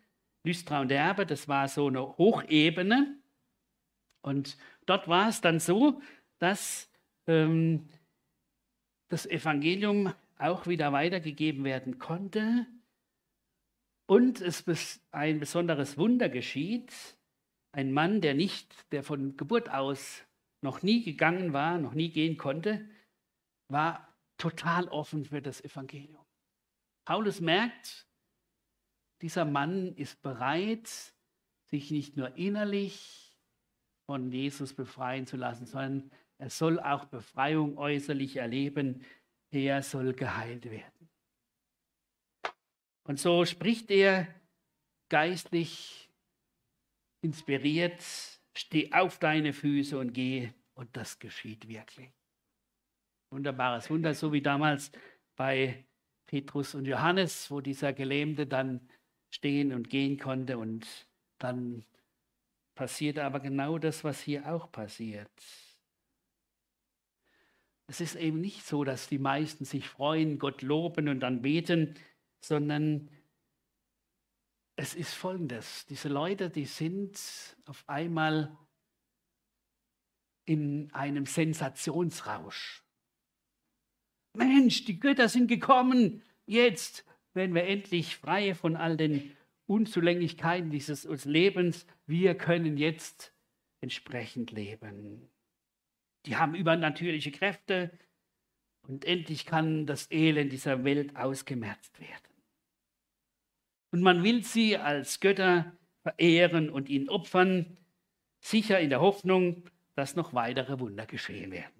Lystra 0.43 0.81
und 0.81 0.89
Derbe, 0.89 1.25
das 1.25 1.47
war 1.47 1.67
so 1.67 1.87
eine 1.87 2.17
Hochebene. 2.17 3.17
Und 4.21 4.57
dort 4.85 5.07
war 5.07 5.29
es 5.29 5.41
dann 5.41 5.59
so, 5.59 6.01
dass 6.39 6.89
ähm, 7.27 7.87
das 9.09 9.25
Evangelium 9.25 10.13
auch 10.37 10.67
wieder 10.67 10.93
weitergegeben 10.93 11.63
werden 11.63 11.99
konnte 11.99 12.65
und 14.07 14.41
es 14.41 14.63
ein 15.11 15.39
besonderes 15.39 15.97
Wunder 15.97 16.29
geschieht. 16.29 16.93
Ein 17.71 17.91
Mann, 17.91 18.21
der 18.21 18.33
nicht, 18.33 18.91
der 18.91 19.03
von 19.03 19.35
Geburt 19.35 19.69
aus 19.69 20.23
noch 20.61 20.81
nie 20.81 21.03
gegangen 21.03 21.53
war, 21.53 21.77
noch 21.77 21.93
nie 21.93 22.09
gehen 22.09 22.37
konnte, 22.37 22.87
war 23.67 24.07
total 24.37 24.87
offen 24.87 25.25
für 25.25 25.41
das 25.41 25.63
Evangelium. 25.63 26.24
Paulus 27.05 27.39
merkt, 27.39 28.07
dieser 29.21 29.45
Mann 29.45 29.95
ist 29.95 30.21
bereit, 30.21 30.89
sich 31.65 31.91
nicht 31.91 32.17
nur 32.17 32.35
innerlich 32.35 33.37
von 34.05 34.31
Jesus 34.31 34.73
befreien 34.73 35.25
zu 35.25 35.37
lassen, 35.37 35.65
sondern 35.65 36.11
er 36.37 36.49
soll 36.49 36.79
auch 36.79 37.05
Befreiung 37.05 37.77
äußerlich 37.77 38.37
erleben. 38.37 39.03
Er 39.51 39.81
soll 39.83 40.13
geheilt 40.13 40.65
werden. 40.69 41.09
Und 43.03 43.19
so 43.19 43.45
spricht 43.45 43.89
er 43.91 44.27
geistlich 45.09 46.09
inspiriert, 47.21 48.01
steh 48.55 48.91
auf 48.91 49.19
deine 49.19 49.53
Füße 49.53 49.97
und 49.97 50.13
geh. 50.13 50.51
Und 50.73 50.95
das 50.97 51.19
geschieht 51.19 51.67
wirklich. 51.67 52.11
Wunderbares 53.31 53.89
Wunder, 53.89 54.13
so 54.13 54.33
wie 54.33 54.41
damals 54.41 54.91
bei 55.35 55.85
Petrus 56.27 56.75
und 56.75 56.85
Johannes, 56.85 57.51
wo 57.51 57.61
dieser 57.61 57.93
Gelähmte 57.93 58.47
dann 58.47 58.87
stehen 59.29 59.73
und 59.73 59.89
gehen 59.89 60.17
konnte. 60.17 60.57
Und 60.57 60.87
dann 61.37 61.85
passiert 62.75 63.19
aber 63.19 63.39
genau 63.39 63.77
das, 63.77 64.03
was 64.03 64.21
hier 64.21 64.51
auch 64.51 64.71
passiert. 64.71 65.31
Es 67.87 68.01
ist 68.01 68.15
eben 68.15 68.41
nicht 68.41 68.65
so, 68.65 68.83
dass 68.83 69.07
die 69.07 69.19
meisten 69.19 69.63
sich 69.63 69.87
freuen, 69.87 70.39
Gott 70.39 70.61
loben 70.61 71.07
und 71.07 71.19
dann 71.19 71.41
beten, 71.41 71.95
sondern 72.41 73.09
es 74.75 74.95
ist 74.95 75.13
folgendes. 75.13 75.85
Diese 75.85 76.09
Leute, 76.09 76.49
die 76.49 76.65
sind 76.65 77.19
auf 77.65 77.87
einmal 77.87 78.57
in 80.45 80.91
einem 80.93 81.25
Sensationsrausch. 81.25 82.84
Mensch, 84.35 84.85
die 84.85 84.99
Götter 84.99 85.29
sind 85.29 85.47
gekommen. 85.47 86.21
Jetzt 86.45 87.05
werden 87.33 87.55
wir 87.55 87.65
endlich 87.65 88.17
frei 88.17 88.53
von 88.53 88.75
all 88.75 88.97
den 88.97 89.35
Unzulänglichkeiten 89.67 90.69
dieses 90.69 91.25
Lebens. 91.25 91.85
Wir 92.05 92.35
können 92.35 92.77
jetzt 92.77 93.33
entsprechend 93.81 94.51
leben. 94.51 95.29
Die 96.25 96.37
haben 96.37 96.55
übernatürliche 96.55 97.31
Kräfte 97.31 97.91
und 98.87 99.05
endlich 99.05 99.45
kann 99.45 99.85
das 99.85 100.09
Elend 100.11 100.51
dieser 100.51 100.83
Welt 100.83 101.15
ausgemerzt 101.15 101.99
werden. 101.99 102.35
Und 103.91 104.01
man 104.01 104.23
will 104.23 104.43
sie 104.43 104.77
als 104.77 105.19
Götter 105.19 105.71
verehren 106.01 106.69
und 106.69 106.89
ihnen 106.89 107.09
opfern, 107.09 107.77
sicher 108.39 108.79
in 108.79 108.89
der 108.89 109.01
Hoffnung, 109.01 109.63
dass 109.95 110.15
noch 110.15 110.33
weitere 110.33 110.79
Wunder 110.79 111.05
geschehen 111.05 111.51
werden. 111.51 111.74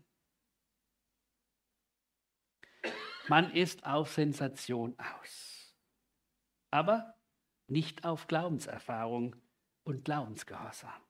Man 3.28 3.52
ist 3.52 3.86
auf 3.86 4.14
Sensation 4.14 4.96
aus, 5.00 5.76
aber 6.72 7.16
nicht 7.68 8.06
auf 8.06 8.28
Glaubenserfahrung 8.28 9.36
und 9.84 10.06
Glaubensgehorsam. 10.06 11.02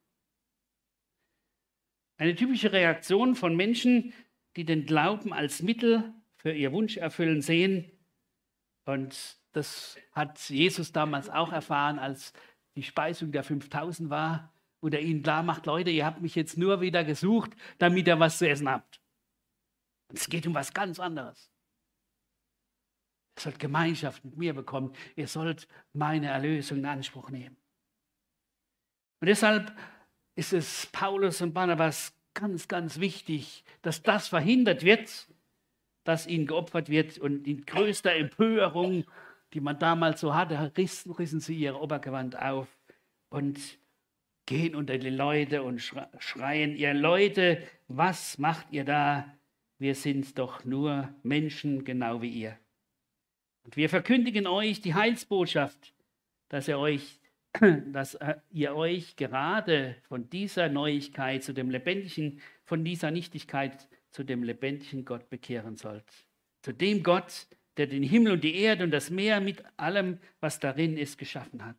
Eine 2.17 2.36
typische 2.36 2.71
Reaktion 2.71 3.36
von 3.36 3.56
Menschen, 3.56 4.13
die 4.56 4.63
den 4.63 4.86
Glauben 4.86 5.34
als 5.34 5.62
Mittel 5.62 6.13
für 6.38 6.54
ihr 6.54 6.71
Wunscherfüllen 6.71 7.41
sehen 7.41 7.91
und 8.86 9.38
das 9.51 9.97
hat 10.12 10.39
Jesus 10.49 10.91
damals 10.91 11.30
auch 11.30 11.51
erfahren, 11.51 11.97
als 11.97 12.34
die 12.75 12.84
Speisung 12.84 13.32
der 13.32 13.43
5000 13.43 14.10
war, 14.10 14.54
wo 14.82 14.89
er 14.89 15.01
ihnen 15.01 15.23
klar 15.23 15.43
macht, 15.43 15.65
Leute, 15.65 15.89
ihr 15.89 16.06
habt 16.06 16.21
mich 16.21 16.36
jetzt 16.36 16.58
nur 16.58 16.82
wieder 16.82 17.04
gesucht, 17.04 17.51
damit 17.78 18.08
ihr 18.08 18.19
was 18.19 18.38
zu 18.38 18.47
essen 18.47 18.69
habt. 18.69 19.01
Und 20.10 20.19
es 20.19 20.30
geht 20.30 20.45
um 20.45 20.54
was 20.54 20.73
ganz 20.73 20.99
anderes. 20.99 21.54
Ihr 23.38 23.41
sollt 23.41 23.60
Gemeinschaft 23.60 24.24
mit 24.26 24.38
mir 24.38 24.54
bekommen. 24.54 24.93
Ihr 25.15 25.28
sollt 25.28 25.67
meine 25.93 26.28
Erlösung 26.28 26.80
in 26.80 26.86
Anspruch 26.86 27.30
nehmen. 27.30 27.58
Und 29.21 29.28
deshalb 29.28 29.76
ist 30.36 30.54
es 30.54 30.88
Paulus 30.91 31.41
und 31.41 31.54
Barnabas 31.54 32.13
ganz, 32.34 32.67
ganz 32.67 33.00
wichtig, 33.00 33.63
dass 33.82 34.04
das 34.04 34.28
verhindert 34.28 34.84
wird, 34.84 35.28
dass 36.04 36.28
ihnen 36.28 36.48
geopfert 36.48 36.89
wird 36.89 37.17
und 37.17 37.48
in 37.48 37.65
größter 37.65 38.13
Empörung 38.13 39.06
die 39.56 39.62
man 39.62 39.80
damals 39.80 40.19
so 40.19 40.36
hatte, 40.36 40.74
rissen, 40.78 41.13
rissen 41.13 41.39
sie 41.39 41.56
ihr 41.56 41.80
Obergewand 41.80 42.38
auf 42.38 42.67
und 43.30 43.58
gehen 44.45 44.76
unter 44.76 44.98
die 44.98 45.10
Leute 45.10 45.63
und 45.63 45.80
schreien, 46.19 46.76
ihr 46.76 46.93
Leute, 46.93 47.63
was 47.88 48.38
macht 48.38 48.67
ihr 48.71 48.84
da? 48.84 49.34
Wir 49.78 49.95
sind 49.95 50.38
doch 50.38 50.65
nur 50.65 51.13
Menschen, 51.24 51.86
genau 51.86 52.21
wie 52.21 52.30
ihr. 52.30 52.58
Und 53.65 53.78
wir 53.78 53.89
verkündigen 53.89 54.45
euch 54.45 54.80
die 54.80 54.93
Heilsbotschaft, 54.93 55.93
dass 56.49 56.67
ihr 56.67 56.78
euch, 56.78 57.19
dass 57.91 58.13
äh, 58.15 58.36
ihr 58.51 58.75
euch 58.75 59.15
gerade 59.15 59.95
von 60.04 60.30
dieser 60.30 60.69
Neuigkeit 60.69 61.43
zu 61.43 61.51
dem 61.51 61.71
lebendigen, 61.71 62.41
von 62.63 62.86
dieser 62.86 63.10
Nichtigkeit 63.10 63.89
zu 64.12 64.23
dem 64.23 64.43
lebendigen 64.43 65.04
Gott 65.04 65.30
bekehren 65.30 65.78
sollt. 65.78 66.06
Zu 66.62 66.73
dem 66.73 67.01
Gott, 67.01 67.47
der 67.78 67.88
den 67.88 68.04
Himmel 68.04 68.34
und 68.34 68.43
die 68.43 68.56
Erde 68.56 68.84
und 68.84 68.91
das 68.91 69.10
Meer 69.10 69.41
mit 69.41 69.63
allem, 69.78 70.19
was 70.39 70.60
darin 70.60 70.95
ist, 70.95 71.17
geschaffen 71.17 71.65
hat. 71.65 71.75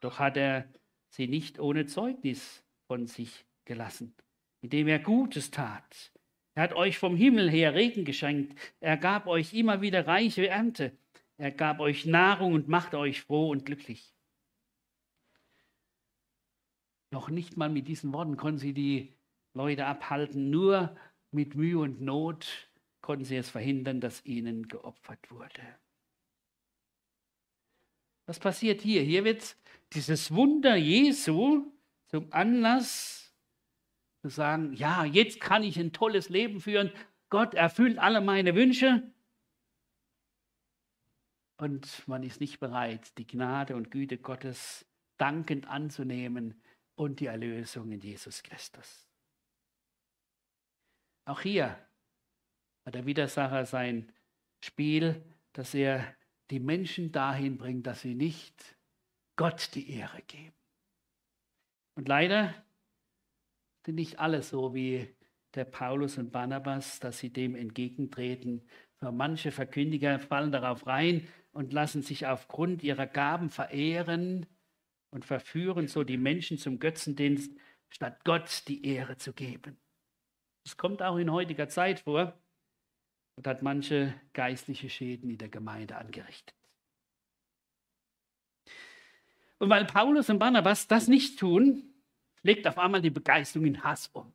Doch 0.00 0.20
hat 0.20 0.36
er 0.36 0.68
sie 1.08 1.26
nicht 1.26 1.58
ohne 1.58 1.86
Zeugnis 1.86 2.62
von 2.86 3.08
sich 3.08 3.44
gelassen, 3.64 4.14
indem 4.60 4.86
er 4.86 5.00
Gutes 5.00 5.50
tat. 5.50 6.12
Er 6.56 6.62
hat 6.62 6.72
euch 6.72 6.96
vom 6.96 7.16
Himmel 7.16 7.50
her 7.50 7.74
Regen 7.74 8.06
geschenkt. 8.06 8.58
Er 8.80 8.96
gab 8.96 9.26
euch 9.26 9.52
immer 9.52 9.82
wieder 9.82 10.06
reiche 10.06 10.48
Ernte. 10.48 10.96
Er 11.36 11.50
gab 11.50 11.80
euch 11.80 12.06
Nahrung 12.06 12.54
und 12.54 12.66
machte 12.66 12.98
euch 12.98 13.20
froh 13.20 13.50
und 13.50 13.66
glücklich. 13.66 14.14
Noch 17.10 17.28
nicht 17.28 17.58
mal 17.58 17.68
mit 17.68 17.88
diesen 17.88 18.10
Worten 18.14 18.38
konnten 18.38 18.58
sie 18.58 18.72
die 18.72 19.12
Leute 19.52 19.84
abhalten, 19.84 20.48
nur 20.48 20.96
mit 21.30 21.56
Mühe 21.56 21.78
und 21.78 22.00
Not 22.00 22.70
konnten 23.02 23.26
sie 23.26 23.36
es 23.36 23.50
verhindern, 23.50 24.00
dass 24.00 24.24
ihnen 24.24 24.66
geopfert 24.66 25.30
wurde. 25.30 25.62
Was 28.24 28.40
passiert 28.40 28.80
hier? 28.80 29.02
Hier 29.02 29.24
wird 29.24 29.56
dieses 29.92 30.34
Wunder 30.34 30.76
Jesu 30.76 31.70
zum 32.06 32.32
Anlass 32.32 33.25
zu 34.30 34.34
sagen, 34.34 34.72
ja, 34.72 35.04
jetzt 35.04 35.40
kann 35.40 35.62
ich 35.62 35.78
ein 35.78 35.92
tolles 35.92 36.28
Leben 36.28 36.60
führen. 36.60 36.90
Gott 37.28 37.54
erfüllt 37.54 37.98
alle 37.98 38.20
meine 38.20 38.54
Wünsche. 38.54 39.02
Und 41.58 42.06
man 42.06 42.22
ist 42.22 42.40
nicht 42.40 42.58
bereit, 42.58 43.16
die 43.18 43.26
Gnade 43.26 43.76
und 43.76 43.90
Güte 43.90 44.18
Gottes 44.18 44.84
dankend 45.16 45.68
anzunehmen 45.68 46.60
und 46.96 47.20
die 47.20 47.26
Erlösung 47.26 47.92
in 47.92 48.00
Jesus 48.00 48.42
Christus. 48.42 49.08
Auch 51.24 51.40
hier 51.40 51.78
hat 52.84 52.94
der 52.94 53.06
Widersacher 53.06 53.64
sein 53.64 54.12
Spiel, 54.60 55.22
dass 55.52 55.72
er 55.74 56.14
die 56.50 56.60
Menschen 56.60 57.12
dahin 57.12 57.58
bringt, 57.58 57.86
dass 57.86 58.02
sie 58.02 58.14
nicht 58.14 58.76
Gott 59.36 59.74
die 59.74 59.90
Ehre 59.90 60.22
geben. 60.22 60.54
Und 61.94 62.08
leider 62.08 62.54
sind 63.86 63.94
nicht 63.94 64.18
alle 64.18 64.42
so 64.42 64.74
wie 64.74 65.14
der 65.54 65.64
Paulus 65.64 66.18
und 66.18 66.32
Barnabas, 66.32 66.98
dass 66.98 67.18
sie 67.18 67.32
dem 67.32 67.54
entgegentreten. 67.54 68.62
So 69.00 69.12
manche 69.12 69.52
Verkündiger 69.52 70.18
fallen 70.18 70.50
darauf 70.50 70.86
rein 70.88 71.28
und 71.52 71.72
lassen 71.72 72.02
sich 72.02 72.26
aufgrund 72.26 72.82
ihrer 72.82 73.06
Gaben 73.06 73.48
verehren 73.48 74.46
und 75.10 75.24
verführen 75.24 75.86
so 75.86 76.02
die 76.02 76.18
Menschen 76.18 76.58
zum 76.58 76.80
Götzendienst, 76.80 77.56
statt 77.88 78.24
Gott 78.24 78.64
die 78.66 78.84
Ehre 78.84 79.18
zu 79.18 79.32
geben. 79.32 79.78
Das 80.64 80.76
kommt 80.76 81.00
auch 81.00 81.16
in 81.16 81.30
heutiger 81.30 81.68
Zeit 81.68 82.00
vor 82.00 82.36
und 83.36 83.46
hat 83.46 83.62
manche 83.62 84.12
geistliche 84.32 84.90
Schäden 84.90 85.30
in 85.30 85.38
der 85.38 85.48
Gemeinde 85.48 85.96
angerichtet. 85.96 86.56
Und 89.58 89.70
weil 89.70 89.84
Paulus 89.86 90.28
und 90.28 90.40
Barnabas 90.40 90.88
das 90.88 91.06
nicht 91.06 91.38
tun, 91.38 91.95
legt 92.46 92.66
auf 92.66 92.78
einmal 92.78 93.02
die 93.02 93.10
Begeisterung 93.10 93.66
in 93.66 93.82
Hass 93.82 94.08
um. 94.08 94.32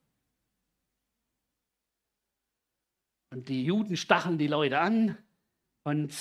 Und 3.33 3.47
die 3.47 3.63
Juden 3.63 3.95
stacheln 3.95 4.37
die 4.37 4.47
Leute 4.47 4.79
an 4.79 5.17
und 5.83 6.13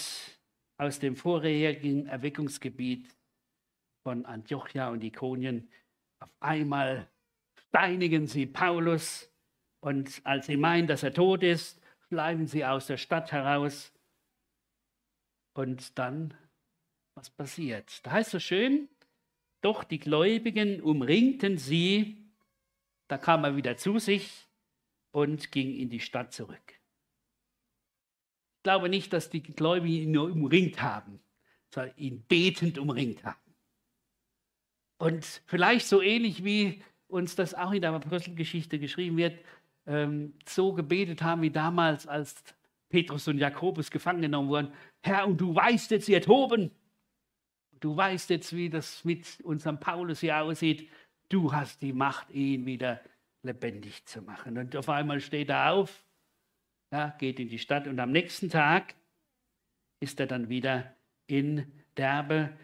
aus 0.79 1.00
dem 1.00 1.16
vorherigen 1.16 2.07
Erweckungsgebiet 2.07 3.14
von 4.05 4.24
Antiochia 4.24 4.88
und 4.88 5.03
Ikonien 5.03 5.68
auf 6.20 6.31
einmal 6.40 7.11
steinigen 7.68 8.26
sie 8.26 8.46
Paulus 8.46 9.31
und 9.81 10.20
als 10.24 10.46
sie 10.46 10.57
meinen, 10.57 10.87
dass 10.87 11.03
er 11.03 11.14
tot 11.14 11.42
ist, 11.42 11.81
bleiben 12.09 12.46
sie 12.46 12.64
aus 12.64 12.87
der 12.87 12.98
Stadt 12.98 13.33
heraus. 13.33 13.92
Und 15.55 15.98
dann, 15.98 16.35
was 17.16 17.31
passiert? 17.31 18.05
Da 18.05 18.12
heißt 18.12 18.31
so 18.31 18.38
schön, 18.38 18.88
doch 19.61 19.85
die 19.85 19.99
Gläubigen 19.99 20.81
umringten 20.81 21.59
sie, 21.59 22.16
da 23.09 23.18
kam 23.18 23.44
er 23.44 23.57
wieder 23.57 23.77
zu 23.77 23.99
sich 23.99 24.46
und 25.11 25.53
ging 25.53 25.75
in 25.75 25.90
die 25.90 26.01
Stadt 26.01 26.33
zurück. 26.33 26.81
Ich 28.59 28.62
glaube 28.62 28.88
nicht, 28.88 29.12
dass 29.12 29.31
die 29.31 29.42
Gläubigen 29.42 30.05
ihn 30.05 30.11
nur 30.12 30.31
umringt 30.31 30.83
haben, 30.83 31.20
sondern 31.73 31.96
ihn 31.96 32.23
betend 32.23 32.79
umringt 32.79 33.25
haben. 33.25 33.38
Und 34.99 35.42
vielleicht 35.46 35.87
so 35.87 36.03
ähnlich 36.03 36.44
wie 36.44 36.83
uns 37.09 37.35
das 37.35 37.55
auch 37.55 37.73
in 37.73 37.81
der 37.81 37.92
Apostelgeschichte 37.92 38.79
geschrieben 38.79 39.16
wird, 39.16 39.38
ähm, 39.87 40.35
so 40.46 40.73
gebetet 40.73 41.23
haben 41.23 41.42
wie 41.42 41.51
damals, 41.51 42.07
als 42.07 42.42
Petrus 42.90 43.27
und 43.29 43.38
Jakobus 43.38 43.90
gefangen 43.90 44.23
genommen 44.23 44.49
wurden. 44.49 44.73
Herr, 45.03 45.27
und 45.27 45.40
du 45.40 45.55
weißt 45.55 45.90
jetzt, 45.92 46.09
ihr 46.09 46.20
toben. 46.20 46.70
Du 47.80 47.96
weißt 47.96 48.30
jetzt, 48.30 48.54
wie 48.54 48.68
das 48.68 49.04
mit 49.04 49.40
unserem 49.42 49.80
Paulus 49.80 50.20
hier 50.20 50.38
aussieht. 50.38 50.90
Du 51.28 51.52
hast 51.52 51.80
die 51.82 51.92
Macht, 51.92 52.30
ihn 52.30 52.66
wieder 52.66 53.00
lebendig 53.42 54.04
zu 54.04 54.22
machen. 54.22 54.58
Und 54.58 54.76
auf 54.76 54.88
einmal 54.88 55.20
steht 55.20 55.48
er 55.48 55.72
auf, 55.72 56.04
ja, 56.92 57.14
geht 57.18 57.40
in 57.40 57.48
die 57.48 57.58
Stadt 57.58 57.86
und 57.86 57.98
am 57.98 58.12
nächsten 58.12 58.50
Tag 58.50 58.94
ist 60.00 60.20
er 60.20 60.26
dann 60.26 60.48
wieder 60.48 60.94
in 61.26 61.72
Derbe, 61.96 62.56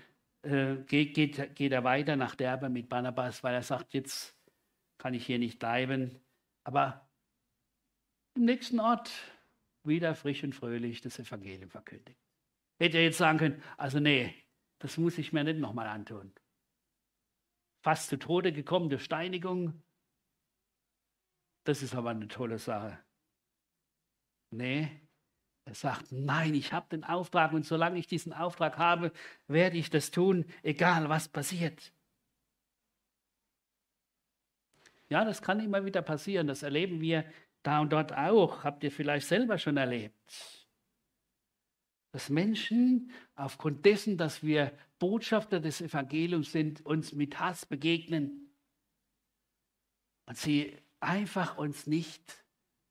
äh, 0.43 0.77
geht, 0.87 1.15
geht, 1.15 1.55
geht 1.55 1.73
er 1.73 1.85
weiter 1.85 2.17
nach 2.17 2.35
Derbe 2.35 2.69
mit 2.69 2.89
Barnabas, 2.89 3.43
weil 3.43 3.55
er 3.55 3.63
sagt, 3.63 3.95
jetzt 3.95 4.37
kann 4.99 5.15
ich 5.15 5.25
hier 5.25 5.39
nicht 5.39 5.59
bleiben. 5.59 6.21
Aber 6.65 7.09
im 8.35 8.45
nächsten 8.45 8.81
Ort 8.81 9.11
wieder 9.85 10.15
frisch 10.15 10.43
und 10.43 10.55
fröhlich 10.55 11.01
das 11.01 11.19
Evangelium 11.19 11.71
verkündigt. 11.71 12.19
Hätte 12.79 12.99
er 12.99 13.05
jetzt 13.05 13.19
sagen 13.19 13.39
können, 13.39 13.63
also 13.77 14.01
nee, 14.01 14.35
das 14.79 14.99
muss 14.99 15.19
ich 15.19 15.33
mir 15.33 15.45
nicht 15.45 15.59
nochmal 15.59 15.87
antun. 15.87 16.33
Fast 17.83 18.09
zu 18.09 18.19
Tode 18.19 18.53
gekommen 18.53 18.91
durch 18.91 19.05
Steinigung, 19.05 19.83
das 21.65 21.83
ist 21.83 21.95
aber 21.95 22.11
eine 22.11 22.29
tolle 22.29 22.59
Sache. 22.59 22.99
Nee, 24.51 24.91
er 25.65 25.75
sagt, 25.75 26.13
nein, 26.13 26.55
ich 26.55 26.73
habe 26.73 26.89
den 26.89 27.03
Auftrag 27.03 27.53
und 27.53 27.67
solange 27.67 27.99
ich 27.99 28.07
diesen 28.07 28.33
Auftrag 28.33 28.79
habe, 28.79 29.13
werde 29.49 29.77
ich 29.77 29.91
das 29.91 30.13
tun, 30.13 30.45
egal 30.63 31.09
was 31.09 31.29
passiert. 31.29 31.93
Ja, 35.09 35.25
das 35.25 35.43
kann 35.43 35.61
immer 35.61 35.85
wieder 35.85 36.03
passieren. 36.03 36.47
Das 36.47 36.63
erleben 36.63 37.01
wir 37.01 37.25
da 37.63 37.81
und 37.81 37.93
dort 37.93 38.13
auch, 38.13 38.63
habt 38.63 38.85
ihr 38.85 38.93
vielleicht 38.93 39.27
selber 39.27 39.59
schon 39.59 39.77
erlebt, 39.77 40.66
dass 42.17 42.31
Menschen 42.31 43.11
aufgrund 43.35 43.85
dessen, 43.85 44.17
dass 44.17 44.43
wir 44.43 44.73
Botschafter 44.99 45.61
des 45.61 45.83
Evangeliums 45.83 46.51
sind, 46.51 46.81
uns 46.87 47.13
mit 47.13 47.39
Hass 47.39 47.67
begegnen 47.67 48.55
und 50.25 50.39
sie 50.39 50.79
einfach 50.99 51.59
uns 51.59 51.87
nicht 51.87 52.43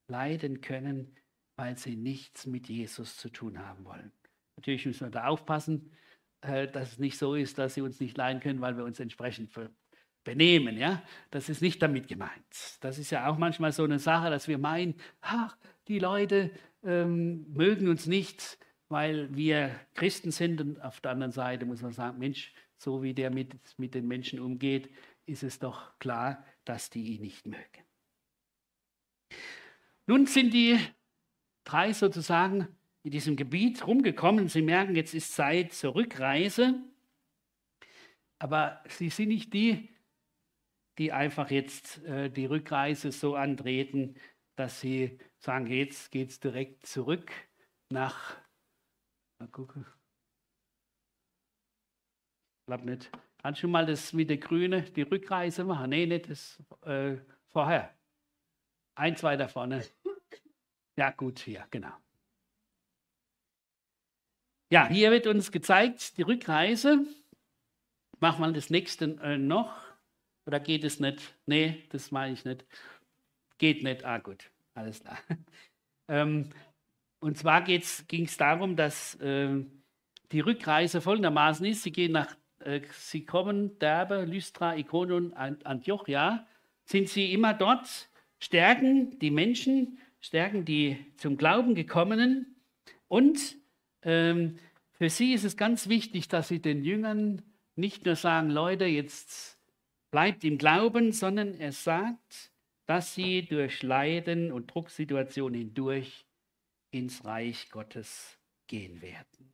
leiden 0.08 0.62
können, 0.62 1.18
weil 1.56 1.76
sie 1.76 1.96
nichts 1.96 2.46
mit 2.46 2.70
Jesus 2.70 3.18
zu 3.18 3.30
tun 3.30 3.58
haben 3.58 3.84
wollen. 3.84 4.12
Natürlich 4.58 4.86
müssen 4.86 5.08
wir 5.08 5.10
da 5.10 5.26
aufpassen, 5.26 5.92
äh, 6.42 6.68
dass 6.68 6.92
es 6.92 7.00
nicht 7.00 7.18
so 7.18 7.34
ist, 7.34 7.58
dass 7.58 7.74
sie 7.74 7.82
uns 7.82 8.00
nicht 8.00 8.16
leiden 8.16 8.40
können, 8.42 8.62
weil 8.62 8.78
wir 8.78 8.84
uns 8.84 9.00
entsprechend 9.00 9.52
benehmen. 10.24 10.78
Ja? 10.78 11.02
Das 11.32 11.50
ist 11.50 11.64
nicht 11.64 11.82
damit 11.82 12.08
gemeint. 12.08 12.78
Das 12.82 13.00
ist 13.00 13.10
ja 13.10 13.28
auch 13.28 13.40
manchmal 13.40 13.72
so 13.72 13.86
eine 13.86 13.98
Sache, 13.98 14.30
dass 14.30 14.48
wir 14.48 14.60
meinen, 14.60 14.94
ach, 15.22 15.58
die 15.88 15.98
Leute 15.98 16.52
ähm, 16.84 17.52
mögen 17.52 17.88
uns 17.88 18.06
nicht, 18.06 18.60
weil 18.90 19.36
wir 19.36 19.80
Christen 19.94 20.32
sind. 20.32 20.62
Und 20.62 20.82
auf 20.82 21.02
der 21.02 21.12
anderen 21.12 21.32
Seite 21.32 21.66
muss 21.66 21.82
man 21.82 21.94
sagen, 21.94 22.20
Mensch, 22.20 22.54
so 22.78 23.04
wie 23.04 23.14
der 23.14 23.32
mit, 23.32 23.56
mit 23.78 23.96
den 23.96 24.08
Menschen 24.08 24.40
umgeht, 24.40 24.90
ist 25.26 25.44
es 25.44 25.60
doch 25.60 25.98
klar, 26.00 26.46
dass 26.66 26.90
die 26.90 27.16
ihn 27.16 27.22
nicht 27.22 27.46
mögen. 27.46 27.84
Nun 30.08 30.28
sind 30.28 30.54
die 30.54 30.78
drei 31.64 31.94
sozusagen 31.94 32.68
in 33.04 33.12
diesem 33.12 33.36
Gebiet 33.36 33.86
rumgekommen. 33.86 34.48
Sie 34.50 34.62
merken, 34.62 34.96
jetzt 34.96 35.14
ist 35.14 35.34
Zeit 35.34 35.74
zur 35.74 35.96
Rückreise. 35.96 36.76
Aber 38.40 38.84
sie 38.90 39.10
sind 39.10 39.30
nicht 39.30 39.54
die, 39.54 39.90
die 40.98 41.12
einfach 41.12 41.52
jetzt 41.52 42.04
äh, 42.06 42.30
die 42.30 42.46
Rückreise 42.46 43.12
so 43.12 43.36
antreten, 43.36 44.16
dass 44.56 44.82
sie 44.82 45.18
sagen, 45.40 45.68
jetzt 45.68 46.12
geht 46.12 46.30
es 46.30 46.40
direkt 46.40 46.86
zurück 46.86 47.32
nach, 47.90 48.38
mal 49.46 49.52
gucken, 49.52 49.86
ich 52.62 52.66
glaube 52.68 52.86
nicht. 52.86 53.12
Kannst 53.38 53.62
du 53.62 53.68
mal 53.68 53.86
das 53.86 54.12
mit 54.14 54.30
der 54.30 54.38
Grüne, 54.38 54.82
die 54.82 55.04
Rückreise 55.04 55.64
machen? 55.64 55.92
Nee, 55.92 56.08
nicht 56.08 56.30
das 56.30 56.64
äh, 56.82 57.18
vorher. 57.50 57.94
Eins 58.96 59.22
weiter 59.22 59.48
vorne. 59.48 59.86
Ja, 60.98 61.12
gut, 61.12 61.40
hier, 61.40 61.68
genau. 61.70 61.94
Ja, 64.72 64.88
hier 64.88 65.12
wird 65.12 65.28
uns 65.28 65.52
gezeigt, 65.52 66.18
die 66.18 66.24
Rückreise. 66.24 67.06
Machen 68.20 68.40
wir 68.40 68.52
das 68.52 68.70
nächste 68.70 69.06
äh, 69.22 69.38
noch. 69.38 69.78
Oder 70.48 70.60
geht 70.60 70.84
es 70.84 71.00
nicht? 71.00 71.36
Nee, 71.46 71.84
das 71.90 72.12
meine 72.12 72.34
ich 72.34 72.46
nicht. 72.46 72.66
Geht 73.58 73.84
nicht. 73.84 74.06
Ah, 74.06 74.18
gut, 74.18 74.52
alles 74.74 75.02
klar. 75.02 75.20
Ähm, 76.08 76.52
und 77.26 77.40
zwar 77.40 77.64
ging 77.64 77.82
es 77.82 78.38
darum, 78.38 78.76
dass 78.76 79.16
äh, 79.16 79.50
die 80.32 80.42
Rückreise 80.42 81.02
folgendermaßen 81.02 81.66
ist: 81.66 81.82
Sie 81.82 81.92
gehen 81.92 82.12
nach, 82.12 82.36
äh, 82.60 82.82
Sie 82.92 83.26
kommen 83.26 83.80
Derbe, 83.80 84.26
Lystra, 84.26 84.76
Ikonion, 84.76 85.34
Antiochia. 85.34 86.46
Sind 86.84 87.10
Sie 87.10 87.34
immer 87.34 87.56
dort? 87.56 88.10
Stärken 88.38 89.18
die 89.18 89.32
Menschen, 89.32 89.98
stärken 90.20 90.66
die 90.66 91.04
zum 91.18 91.36
Glauben 91.36 91.74
gekommenen. 91.74 92.58
Und 93.08 93.56
ähm, 94.04 94.60
für 94.92 95.10
Sie 95.10 95.34
ist 95.34 95.46
es 95.46 95.58
ganz 95.58 95.90
wichtig, 95.90 96.28
dass 96.28 96.50
Sie 96.50 96.62
den 96.62 96.84
Jüngern 96.84 97.42
nicht 97.76 98.06
nur 98.06 98.16
sagen: 98.16 98.52
Leute, 98.52 98.86
jetzt 98.86 99.58
bleibt 100.12 100.44
im 100.44 100.60
Glauben, 100.60 101.12
sondern 101.12 101.56
er 101.56 101.72
sagt, 101.72 102.52
dass 102.86 103.16
sie 103.16 103.48
durch 103.48 103.82
Leiden 103.82 104.52
und 104.52 104.72
Drucksituationen 104.72 105.60
hindurch 105.60 106.24
ins 106.96 107.26
Reich 107.26 107.70
Gottes 107.70 108.40
gehen 108.68 109.02
werden. 109.02 109.54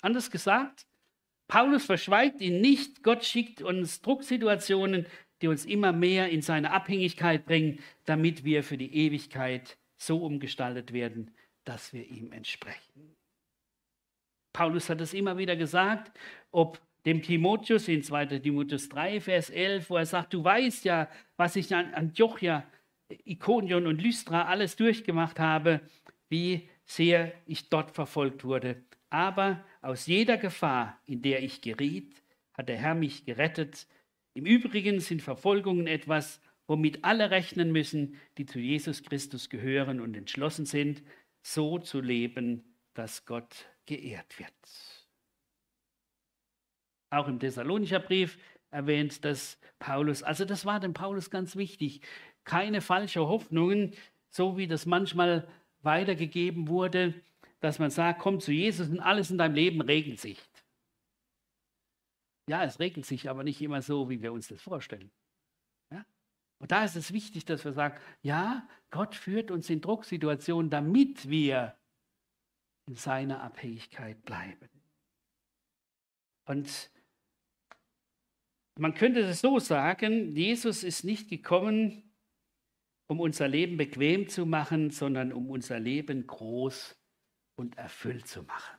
Anders 0.00 0.30
gesagt, 0.30 0.86
Paulus 1.48 1.84
verschweigt 1.84 2.40
ihn 2.40 2.60
nicht. 2.60 3.02
Gott 3.02 3.24
schickt 3.24 3.62
uns 3.62 4.00
Drucksituationen, 4.02 5.06
die 5.42 5.48
uns 5.48 5.64
immer 5.64 5.92
mehr 5.92 6.28
in 6.28 6.42
seine 6.42 6.70
Abhängigkeit 6.70 7.44
bringen, 7.44 7.80
damit 8.04 8.44
wir 8.44 8.62
für 8.62 8.78
die 8.78 8.94
Ewigkeit 8.94 9.76
so 9.96 10.24
umgestaltet 10.24 10.92
werden, 10.92 11.34
dass 11.64 11.92
wir 11.92 12.06
ihm 12.06 12.32
entsprechen. 12.32 13.16
Paulus 14.52 14.88
hat 14.88 15.00
es 15.00 15.14
immer 15.14 15.38
wieder 15.38 15.56
gesagt, 15.56 16.16
ob 16.50 16.80
dem 17.04 17.22
Timotheus 17.22 17.88
in 17.88 18.02
2. 18.02 18.38
Timotheus 18.38 18.88
3, 18.88 19.20
Vers 19.20 19.50
11, 19.50 19.90
wo 19.90 19.96
er 19.96 20.06
sagt, 20.06 20.34
du 20.34 20.44
weißt 20.44 20.84
ja, 20.84 21.08
was 21.36 21.56
ich 21.56 21.74
an 21.74 21.94
Antiochia, 21.94 22.64
Ikonion 23.24 23.86
und 23.86 24.02
Lystra 24.02 24.42
alles 24.42 24.76
durchgemacht 24.76 25.38
habe, 25.38 25.80
wie 26.28 26.68
sehr 26.84 27.32
ich 27.46 27.68
dort 27.68 27.90
verfolgt 27.90 28.44
wurde. 28.44 28.82
Aber 29.10 29.64
aus 29.80 30.06
jeder 30.06 30.36
Gefahr, 30.36 31.00
in 31.06 31.22
der 31.22 31.42
ich 31.42 31.60
geriet, 31.60 32.22
hat 32.52 32.68
der 32.68 32.76
Herr 32.76 32.94
mich 32.94 33.24
gerettet. 33.24 33.86
Im 34.34 34.44
Übrigen 34.44 35.00
sind 35.00 35.22
Verfolgungen 35.22 35.86
etwas, 35.86 36.40
womit 36.66 37.04
alle 37.04 37.30
rechnen 37.30 37.72
müssen, 37.72 38.16
die 38.36 38.46
zu 38.46 38.58
Jesus 38.58 39.02
Christus 39.02 39.48
gehören 39.48 40.00
und 40.00 40.16
entschlossen 40.16 40.66
sind, 40.66 41.02
so 41.42 41.78
zu 41.78 42.00
leben, 42.00 42.64
dass 42.94 43.24
Gott 43.24 43.66
geehrt 43.86 44.38
wird. 44.38 44.52
Auch 47.10 47.26
im 47.28 47.40
Thessalonischer 47.40 48.00
Brief 48.00 48.38
erwähnt 48.70 49.24
das 49.24 49.58
Paulus. 49.78 50.22
Also 50.22 50.44
das 50.44 50.66
war 50.66 50.78
dem 50.78 50.92
Paulus 50.92 51.30
ganz 51.30 51.56
wichtig. 51.56 52.02
Keine 52.44 52.82
falschen 52.82 53.22
Hoffnungen, 53.22 53.94
so 54.28 54.58
wie 54.58 54.66
das 54.66 54.84
manchmal 54.84 55.48
weitergegeben 55.82 56.68
wurde, 56.68 57.14
dass 57.60 57.78
man 57.78 57.90
sagt, 57.90 58.20
komm 58.20 58.40
zu 58.40 58.52
Jesus 58.52 58.88
und 58.88 59.00
alles 59.00 59.30
in 59.30 59.38
deinem 59.38 59.54
Leben 59.54 59.80
regelt 59.80 60.20
sich. 60.20 60.38
Ja, 62.48 62.64
es 62.64 62.80
regelt 62.80 63.04
sich 63.04 63.28
aber 63.28 63.44
nicht 63.44 63.60
immer 63.60 63.82
so, 63.82 64.08
wie 64.08 64.22
wir 64.22 64.32
uns 64.32 64.48
das 64.48 64.62
vorstellen. 64.62 65.10
Ja? 65.90 66.04
Und 66.58 66.72
da 66.72 66.84
ist 66.84 66.96
es 66.96 67.12
wichtig, 67.12 67.44
dass 67.44 67.64
wir 67.64 67.72
sagen, 67.72 67.98
ja, 68.22 68.66
Gott 68.90 69.14
führt 69.14 69.50
uns 69.50 69.68
in 69.68 69.80
Drucksituationen, 69.80 70.70
damit 70.70 71.28
wir 71.28 71.76
in 72.86 72.94
seiner 72.94 73.42
Abhängigkeit 73.42 74.22
bleiben. 74.24 74.68
Und 76.46 76.90
man 78.78 78.94
könnte 78.94 79.20
es 79.20 79.40
so 79.40 79.58
sagen, 79.58 80.34
Jesus 80.34 80.84
ist 80.84 81.04
nicht 81.04 81.28
gekommen, 81.28 82.07
um 83.08 83.20
unser 83.20 83.48
Leben 83.48 83.76
bequem 83.76 84.28
zu 84.28 84.46
machen, 84.46 84.90
sondern 84.90 85.32
um 85.32 85.50
unser 85.50 85.80
Leben 85.80 86.26
groß 86.26 86.96
und 87.56 87.76
erfüllt 87.76 88.28
zu 88.28 88.42
machen. 88.42 88.78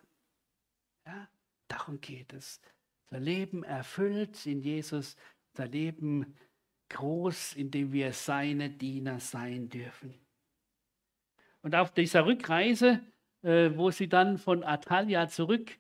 Ja, 1.06 1.28
darum 1.68 2.00
geht 2.00 2.32
es. 2.34 2.62
Unser 3.08 3.20
Leben 3.20 3.64
erfüllt 3.64 4.46
in 4.46 4.62
Jesus, 4.62 5.18
unser 5.54 5.68
Leben 5.68 6.38
groß, 6.90 7.56
indem 7.56 7.92
wir 7.92 8.14
seine 8.14 8.70
Diener 8.70 9.20
sein 9.20 9.68
dürfen. 9.70 10.14
Und 11.62 11.76
auf 11.76 11.92
dieser 11.94 12.26
Rückreise, 12.26 13.02
äh, 13.42 13.72
wo 13.76 13.90
sie 13.92 14.08
dann 14.08 14.38
von 14.38 14.64
Atalia 14.64 15.28
zurück 15.28 15.78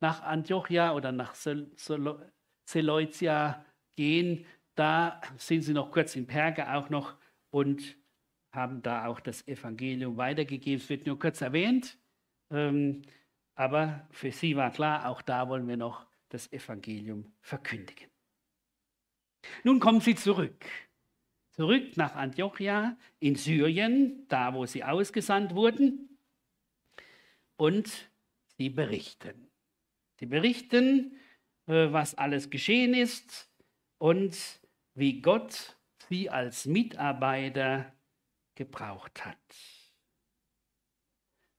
nach 0.00 0.22
Antiochia 0.22 0.94
oder 0.94 1.12
nach 1.12 1.34
Seleucia 2.64 3.64
gehen, 3.94 4.46
da 4.74 5.20
sind 5.36 5.62
sie 5.62 5.74
noch 5.74 5.90
kurz 5.90 6.16
in 6.16 6.26
Perge 6.26 6.72
auch 6.72 6.88
noch 6.88 7.19
und 7.50 7.96
haben 8.52 8.82
da 8.82 9.06
auch 9.06 9.20
das 9.20 9.46
Evangelium 9.46 10.16
weitergegeben. 10.16 10.80
Es 10.80 10.88
wird 10.88 11.06
nur 11.06 11.18
kurz 11.18 11.40
erwähnt. 11.40 11.98
Ähm, 12.50 13.02
aber 13.54 14.08
für 14.10 14.32
sie 14.32 14.56
war 14.56 14.72
klar, 14.72 15.08
auch 15.08 15.22
da 15.22 15.48
wollen 15.48 15.68
wir 15.68 15.76
noch 15.76 16.06
das 16.30 16.50
Evangelium 16.52 17.32
verkündigen. 17.40 18.08
Nun 19.64 19.80
kommen 19.80 20.00
sie 20.00 20.14
zurück. 20.14 20.64
Zurück 21.50 21.96
nach 21.96 22.14
Antiochia 22.14 22.96
in 23.18 23.34
Syrien, 23.34 24.26
da 24.28 24.54
wo 24.54 24.66
sie 24.66 24.84
ausgesandt 24.84 25.54
wurden. 25.54 26.18
Und 27.56 28.10
sie 28.56 28.70
berichten. 28.70 29.50
Sie 30.18 30.26
berichten, 30.26 31.16
äh, 31.66 31.92
was 31.92 32.14
alles 32.14 32.50
geschehen 32.50 32.94
ist 32.94 33.50
und 33.98 34.36
wie 34.94 35.20
Gott 35.20 35.76
sie 36.10 36.28
als 36.28 36.66
Mitarbeiter 36.66 37.92
gebraucht 38.56 39.24
hat. 39.24 39.38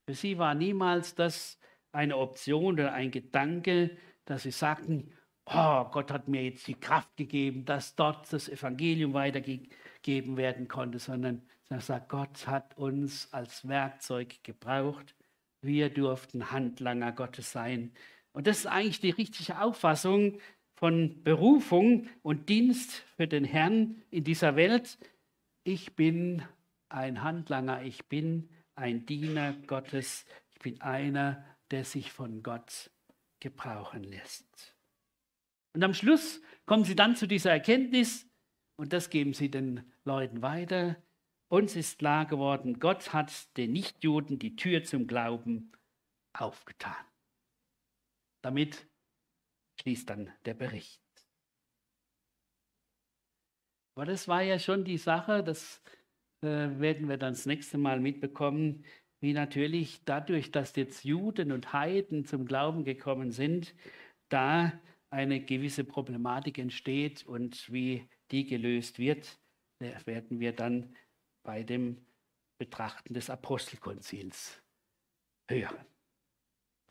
Für 0.06 0.14
sie 0.14 0.38
war 0.38 0.54
niemals 0.54 1.16
das 1.16 1.58
eine 1.94 2.18
Option 2.18 2.74
oder 2.74 2.94
ein 2.94 3.12
Gedanke, 3.12 3.98
dass 4.26 4.44
sie 4.44 4.52
sagten, 4.52 5.14
oh, 5.46 5.86
Gott 5.86 6.12
hat 6.12 6.28
mir 6.28 6.44
jetzt 6.44 6.68
die 6.68 6.80
Kraft 6.80 7.16
gegeben, 7.16 7.64
dass 7.64 7.96
dort 7.96 8.32
das 8.32 8.50
Evangelium 8.50 9.14
weitergegeben 9.14 10.36
werden 10.36 10.68
konnte, 10.68 11.00
sondern 11.00 11.48
sie 11.70 11.80
sagt, 11.80 12.10
Gott 12.10 12.46
hat 12.46 12.78
uns 12.78 13.32
als 13.32 13.68
Werkzeug 13.68 14.44
gebraucht. 14.44 15.16
Wir 15.62 15.90
durften 15.90 16.52
Handlanger 16.52 17.14
Gottes 17.14 17.54
sein. 17.54 17.94
Und 18.34 18.48
das 18.48 18.60
ist 18.60 18.68
eigentlich 18.68 19.00
die 19.00 19.12
richtige 19.12 19.62
Auffassung 19.62 20.40
von 20.82 21.24
Berufung 21.24 22.10
und 22.24 22.50
Dienst 22.50 23.06
für 23.16 23.28
den 23.28 23.46
Herrn 23.46 24.02
in 24.10 24.24
dieser 24.24 24.56
Welt. 24.56 24.98
Ich 25.64 25.96
bin 25.96 26.42
ein 26.90 27.22
Handlanger, 27.22 27.84
ich 27.84 28.06
bin 28.06 28.50
ein 28.74 29.06
Diener 29.06 29.54
Gottes, 29.68 30.26
ich 30.50 30.58
bin 30.58 30.82
einer, 30.82 31.46
der 31.70 31.86
sich 31.86 32.12
von 32.12 32.42
Gott 32.42 32.90
gebrauchen 33.40 34.04
lässt. 34.04 34.76
Und 35.76 35.84
am 35.84 35.94
Schluss 35.94 36.42
kommen 36.66 36.84
sie 36.84 36.96
dann 36.96 37.16
zu 37.16 37.28
dieser 37.28 37.52
Erkenntnis, 37.52 38.28
und 38.76 38.92
das 38.92 39.12
geben 39.12 39.36
sie 39.36 39.52
den 39.52 39.84
Leuten 40.04 40.42
weiter. 40.42 40.96
Uns 41.48 41.76
ist 41.76 42.00
klar 42.00 42.26
geworden, 42.26 42.80
Gott 42.80 43.14
hat 43.14 43.56
den 43.56 43.74
Nichtjuden 43.74 44.40
die 44.40 44.56
Tür 44.56 44.84
zum 44.84 45.06
Glauben 45.06 45.74
aufgetan. 46.34 47.06
Damit 48.42 48.88
schließt 49.82 50.10
dann 50.10 50.32
der 50.46 50.54
Bericht. 50.54 51.02
Aber 53.96 54.06
das 54.06 54.28
war 54.28 54.42
ja 54.42 54.58
schon 54.58 54.86
die 54.86 54.98
Sache, 54.98 55.44
das 55.44 55.82
äh, 56.44 56.80
werden 56.80 57.10
wir 57.10 57.18
dann 57.18 57.34
das 57.34 57.46
nächste 57.46 57.78
Mal 57.78 58.00
mitbekommen, 58.00 58.86
wie 59.22 59.34
natürlich 59.34 60.04
dadurch, 60.06 60.52
dass 60.52 60.76
jetzt 60.76 61.04
Juden 61.04 61.52
und 61.52 61.74
Heiden 61.74 62.26
zum 62.26 62.46
Glauben 62.46 62.84
gekommen 62.84 63.32
sind, 63.32 63.76
da 64.30 64.72
eine 65.12 65.44
gewisse 65.44 65.84
Problematik 65.84 66.58
entsteht 66.58 67.26
und 67.26 67.72
wie 67.72 68.08
die 68.32 68.46
gelöst 68.46 68.98
wird, 68.98 69.40
werden 69.80 70.40
wir 70.40 70.54
dann 70.56 70.96
bei 71.44 71.64
dem 71.64 72.06
Betrachten 72.60 73.14
des 73.14 73.30
Apostelkonzils 73.30 74.62
hören. 75.50 75.86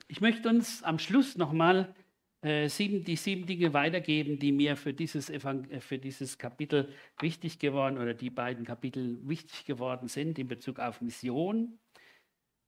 Ich 0.06 0.20
möchte 0.20 0.48
uns 0.48 0.82
am 0.82 0.98
Schluss 0.98 1.36
nochmal 1.36 1.94
äh, 2.42 2.68
sieben, 2.68 3.04
die 3.04 3.16
sieben 3.16 3.46
Dinge 3.46 3.74
weitergeben, 3.74 4.38
die 4.38 4.52
mir 4.52 4.76
für 4.76 4.94
dieses, 4.94 5.28
äh, 5.28 5.40
für 5.80 5.98
dieses 5.98 6.38
Kapitel 6.38 6.88
wichtig 7.20 7.58
geworden 7.58 7.98
oder 7.98 8.14
die 8.14 8.30
beiden 8.30 8.64
Kapitel 8.64 9.18
wichtig 9.28 9.66
geworden 9.66 10.08
sind 10.08 10.38
in 10.38 10.48
Bezug 10.48 10.78
auf 10.78 11.00
Mission. 11.00 11.78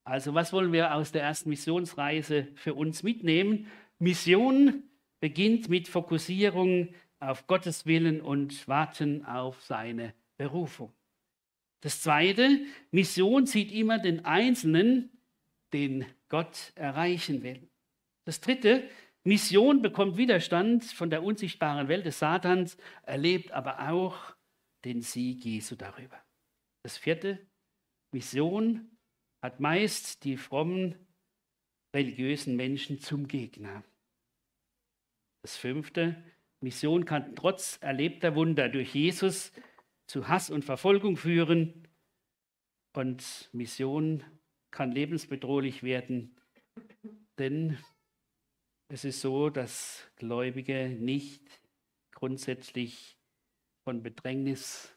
Also 0.03 0.33
was 0.33 0.53
wollen 0.53 0.73
wir 0.73 0.93
aus 0.93 1.11
der 1.11 1.23
ersten 1.23 1.49
Missionsreise 1.49 2.49
für 2.55 2.73
uns 2.75 3.03
mitnehmen? 3.03 3.67
Mission 3.99 4.83
beginnt 5.19 5.69
mit 5.69 5.87
Fokussierung 5.87 6.93
auf 7.19 7.47
Gottes 7.47 7.85
Willen 7.85 8.21
und 8.21 8.67
Warten 8.67 9.25
auf 9.25 9.61
seine 9.61 10.13
Berufung. 10.37 10.93
Das 11.79 12.01
Zweite, 12.01 12.59
Mission 12.91 13.45
sieht 13.45 13.71
immer 13.71 13.97
den 13.99 14.25
Einzelnen, 14.25 15.09
den 15.73 16.05
Gott 16.29 16.73
erreichen 16.75 17.43
will. 17.43 17.67
Das 18.25 18.39
Dritte, 18.39 18.83
Mission 19.25 19.81
bekommt 19.81 20.17
Widerstand 20.17 20.83
von 20.83 21.09
der 21.09 21.23
unsichtbaren 21.23 21.87
Welt 21.87 22.05
des 22.05 22.19
Satans, 22.19 22.77
erlebt 23.03 23.51
aber 23.51 23.89
auch 23.89 24.35
den 24.83 25.01
Sieg 25.01 25.45
Jesu 25.45 25.75
darüber. 25.75 26.21
Das 26.83 26.97
vierte, 26.97 27.39
Mission 28.11 28.97
hat 29.41 29.61
meist 29.61 30.25
die 30.25 30.35
frommen 30.35 30.95
religiösen 31.95 32.55
Menschen 32.55 32.99
zum 32.99 33.27
Gegner. 33.27 33.83
Das 35.41 35.55
fünfte, 35.55 36.21
Mission 36.61 37.05
kann 37.05 37.35
trotz 37.35 37.77
erlebter 37.81 38.35
Wunder 38.35 38.69
durch 38.69 38.93
Jesus 38.93 39.51
zu 40.07 40.27
Hass 40.27 40.49
und 40.49 40.65
Verfolgung 40.65 41.17
führen 41.17 41.87
und 42.95 43.49
Mission 43.53 44.23
kann 44.71 44.91
lebensbedrohlich 44.91 45.83
werden, 45.83 46.35
denn 47.37 47.77
es 48.93 49.05
ist 49.05 49.21
so, 49.21 49.49
dass 49.49 50.07
Gläubige 50.17 50.87
nicht 50.87 51.41
grundsätzlich 52.11 53.17
von 53.83 54.03
Bedrängnis 54.03 54.95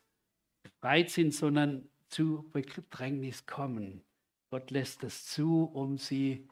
befreit 0.62 1.09
sind, 1.09 1.32
sondern 1.32 1.88
zu 2.09 2.44
Bedrängnis 2.53 3.47
kommen. 3.47 4.05
Gott 4.51 4.70
lässt 4.70 5.03
es 5.03 5.24
zu, 5.24 5.64
um 5.64 5.97
sie 5.97 6.47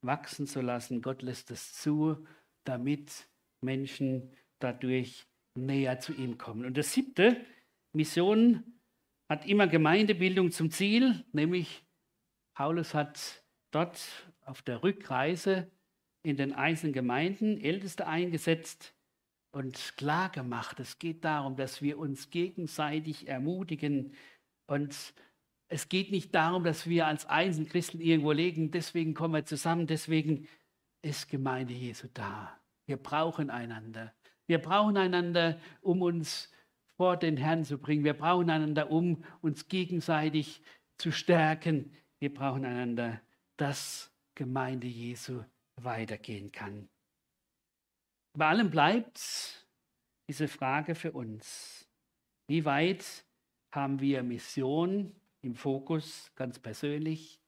wachsen 0.00 0.46
zu 0.46 0.62
lassen. 0.62 1.02
Gott 1.02 1.20
lässt 1.20 1.50
es 1.50 1.74
zu, 1.74 2.26
damit 2.64 3.28
Menschen 3.60 4.34
dadurch 4.58 5.26
näher 5.54 6.00
zu 6.00 6.14
ihm 6.14 6.38
kommen. 6.38 6.64
Und 6.64 6.78
das 6.78 6.94
siebte, 6.94 7.44
Mission 7.92 8.80
hat 9.28 9.44
immer 9.46 9.66
Gemeindebildung 9.66 10.50
zum 10.50 10.70
Ziel, 10.70 11.26
nämlich 11.32 11.84
Paulus 12.54 12.94
hat 12.94 13.44
dort 13.70 14.00
auf 14.40 14.62
der 14.62 14.82
Rückreise 14.82 15.70
in 16.26 16.36
den 16.36 16.52
einzelnen 16.52 16.92
Gemeinden 16.92 17.60
Älteste 17.60 18.08
eingesetzt 18.08 18.92
und 19.52 19.96
klar 19.96 20.28
gemacht, 20.28 20.80
es 20.80 20.98
geht 20.98 21.24
darum, 21.24 21.54
dass 21.54 21.82
wir 21.82 21.98
uns 21.98 22.30
gegenseitig 22.30 23.28
ermutigen 23.28 24.12
und 24.66 25.14
es 25.68 25.88
geht 25.88 26.10
nicht 26.10 26.34
darum, 26.34 26.64
dass 26.64 26.88
wir 26.88 27.06
als 27.06 27.26
Einzelchristen 27.26 28.00
irgendwo 28.00 28.32
legen, 28.32 28.72
deswegen 28.72 29.14
kommen 29.14 29.34
wir 29.34 29.44
zusammen, 29.44 29.86
deswegen 29.86 30.48
ist 31.00 31.28
Gemeinde 31.28 31.74
Jesu 31.74 32.08
da. 32.12 32.58
Wir 32.86 32.96
brauchen 32.96 33.48
einander. 33.48 34.12
Wir 34.48 34.58
brauchen 34.58 34.96
einander, 34.96 35.60
um 35.80 36.02
uns 36.02 36.52
vor 36.96 37.16
den 37.16 37.36
Herrn 37.36 37.64
zu 37.64 37.78
bringen. 37.78 38.02
Wir 38.02 38.14
brauchen 38.14 38.50
einander, 38.50 38.90
um 38.90 39.22
uns 39.42 39.68
gegenseitig 39.68 40.60
zu 40.98 41.12
stärken. 41.12 41.92
Wir 42.18 42.34
brauchen 42.34 42.64
einander, 42.64 43.20
dass 43.56 44.12
Gemeinde 44.34 44.88
Jesu 44.88 45.44
weitergehen 45.80 46.52
kann. 46.52 46.88
Bei 48.36 48.48
allem 48.48 48.70
bleibt 48.70 49.66
diese 50.28 50.48
Frage 50.48 50.94
für 50.94 51.12
uns. 51.12 51.88
Wie 52.48 52.64
weit 52.64 53.24
haben 53.72 54.00
wir 54.00 54.22
Mission 54.22 55.14
im 55.42 55.54
Fokus, 55.54 56.30
ganz 56.34 56.58
persönlich 56.58 57.40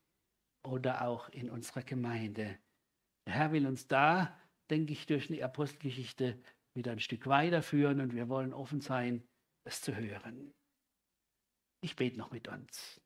oder 0.66 1.06
auch 1.06 1.28
in 1.30 1.50
unserer 1.50 1.82
Gemeinde? 1.82 2.58
Der 3.26 3.34
Herr 3.34 3.52
will 3.52 3.66
uns 3.66 3.86
da, 3.86 4.38
denke 4.70 4.92
ich, 4.92 5.06
durch 5.06 5.28
die 5.28 5.44
Apostelgeschichte 5.44 6.40
wieder 6.74 6.92
ein 6.92 7.00
Stück 7.00 7.26
weiterführen 7.26 8.00
und 8.00 8.14
wir 8.14 8.28
wollen 8.28 8.54
offen 8.54 8.80
sein, 8.80 9.26
es 9.64 9.82
zu 9.82 9.94
hören. 9.94 10.54
Ich 11.82 11.96
bete 11.96 12.18
noch 12.18 12.30
mit 12.30 12.48
uns. 12.48 13.00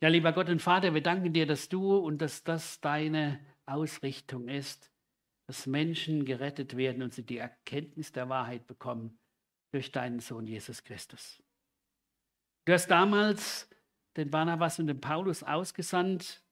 Ja, 0.00 0.08
lieber 0.08 0.32
Gott 0.32 0.48
und 0.48 0.62
Vater, 0.62 0.94
wir 0.94 1.02
danken 1.02 1.32
dir, 1.32 1.44
dass 1.44 1.68
du 1.68 1.96
und 1.96 2.18
dass 2.18 2.44
das 2.44 2.80
deine 2.80 3.44
Ausrichtung 3.66 4.48
ist, 4.48 4.92
dass 5.48 5.66
Menschen 5.66 6.24
gerettet 6.24 6.76
werden 6.76 7.02
und 7.02 7.12
sie 7.12 7.24
die 7.24 7.38
Erkenntnis 7.38 8.12
der 8.12 8.28
Wahrheit 8.28 8.68
bekommen 8.68 9.18
durch 9.72 9.90
deinen 9.90 10.20
Sohn 10.20 10.46
Jesus 10.46 10.84
Christus. 10.84 11.42
Du 12.64 12.72
hast 12.72 12.86
damals 12.86 13.68
den 14.16 14.30
Barnabas 14.30 14.78
und 14.78 14.86
den 14.86 15.00
Paulus 15.00 15.42
ausgesandt 15.42 16.44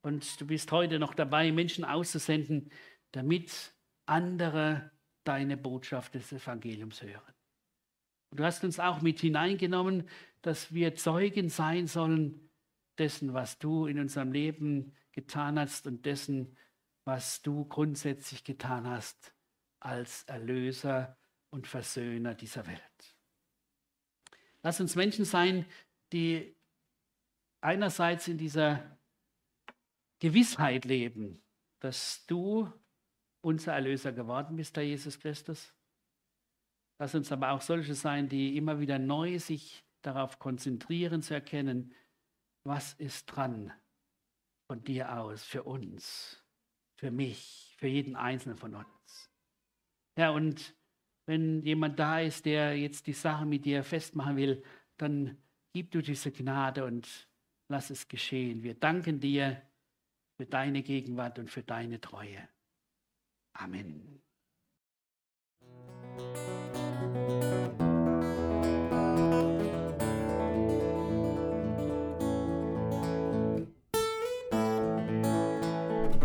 und 0.00 0.40
du 0.40 0.46
bist 0.46 0.72
heute 0.72 0.98
noch 0.98 1.12
dabei, 1.12 1.52
Menschen 1.52 1.84
auszusenden, 1.84 2.70
damit 3.12 3.74
andere 4.06 4.90
deine 5.24 5.58
Botschaft 5.58 6.14
des 6.14 6.32
Evangeliums 6.32 7.02
hören. 7.02 7.34
Und 8.30 8.40
du 8.40 8.44
hast 8.44 8.64
uns 8.64 8.80
auch 8.80 9.02
mit 9.02 9.20
hineingenommen, 9.20 10.08
dass 10.40 10.72
wir 10.72 10.94
Zeugen 10.94 11.50
sein 11.50 11.86
sollen 11.86 12.47
dessen, 12.98 13.34
was 13.34 13.58
du 13.58 13.86
in 13.86 13.98
unserem 13.98 14.32
Leben 14.32 14.94
getan 15.12 15.58
hast 15.58 15.86
und 15.86 16.04
dessen, 16.06 16.56
was 17.04 17.42
du 17.42 17.64
grundsätzlich 17.64 18.44
getan 18.44 18.86
hast 18.86 19.34
als 19.80 20.24
Erlöser 20.24 21.16
und 21.50 21.66
Versöhner 21.66 22.34
dieser 22.34 22.66
Welt. 22.66 23.16
Lass 24.62 24.80
uns 24.80 24.96
Menschen 24.96 25.24
sein, 25.24 25.64
die 26.12 26.54
einerseits 27.60 28.28
in 28.28 28.38
dieser 28.38 28.98
Gewissheit 30.18 30.84
leben, 30.84 31.42
dass 31.80 32.26
du 32.26 32.72
unser 33.40 33.72
Erlöser 33.72 34.12
geworden 34.12 34.56
bist, 34.56 34.76
Herr 34.76 34.82
Jesus 34.82 35.18
Christus. 35.20 35.72
Lass 36.98 37.14
uns 37.14 37.30
aber 37.30 37.52
auch 37.52 37.62
solche 37.62 37.94
sein, 37.94 38.28
die 38.28 38.56
immer 38.56 38.80
wieder 38.80 38.98
neu 38.98 39.38
sich 39.38 39.84
darauf 40.02 40.38
konzentrieren 40.38 41.22
zu 41.22 41.34
erkennen, 41.34 41.94
was 42.68 42.92
ist 42.94 43.26
dran 43.26 43.72
von 44.70 44.84
dir 44.84 45.18
aus 45.18 45.44
für 45.44 45.62
uns, 45.62 46.44
für 46.96 47.10
mich, 47.10 47.74
für 47.78 47.88
jeden 47.88 48.14
Einzelnen 48.14 48.58
von 48.58 48.74
uns. 48.74 49.30
Ja, 50.18 50.30
und 50.30 50.76
wenn 51.26 51.62
jemand 51.62 51.98
da 51.98 52.20
ist, 52.20 52.44
der 52.44 52.76
jetzt 52.76 53.06
die 53.06 53.12
Sache 53.12 53.46
mit 53.46 53.64
dir 53.64 53.82
festmachen 53.82 54.36
will, 54.36 54.62
dann 54.98 55.38
gib 55.72 55.90
du 55.90 56.02
diese 56.02 56.30
Gnade 56.30 56.84
und 56.84 57.28
lass 57.68 57.90
es 57.90 58.08
geschehen. 58.08 58.62
Wir 58.62 58.74
danken 58.74 59.20
dir 59.20 59.62
für 60.36 60.46
deine 60.46 60.82
Gegenwart 60.82 61.38
und 61.38 61.50
für 61.50 61.62
deine 61.62 62.00
Treue. 62.00 62.48
Amen. 63.54 64.22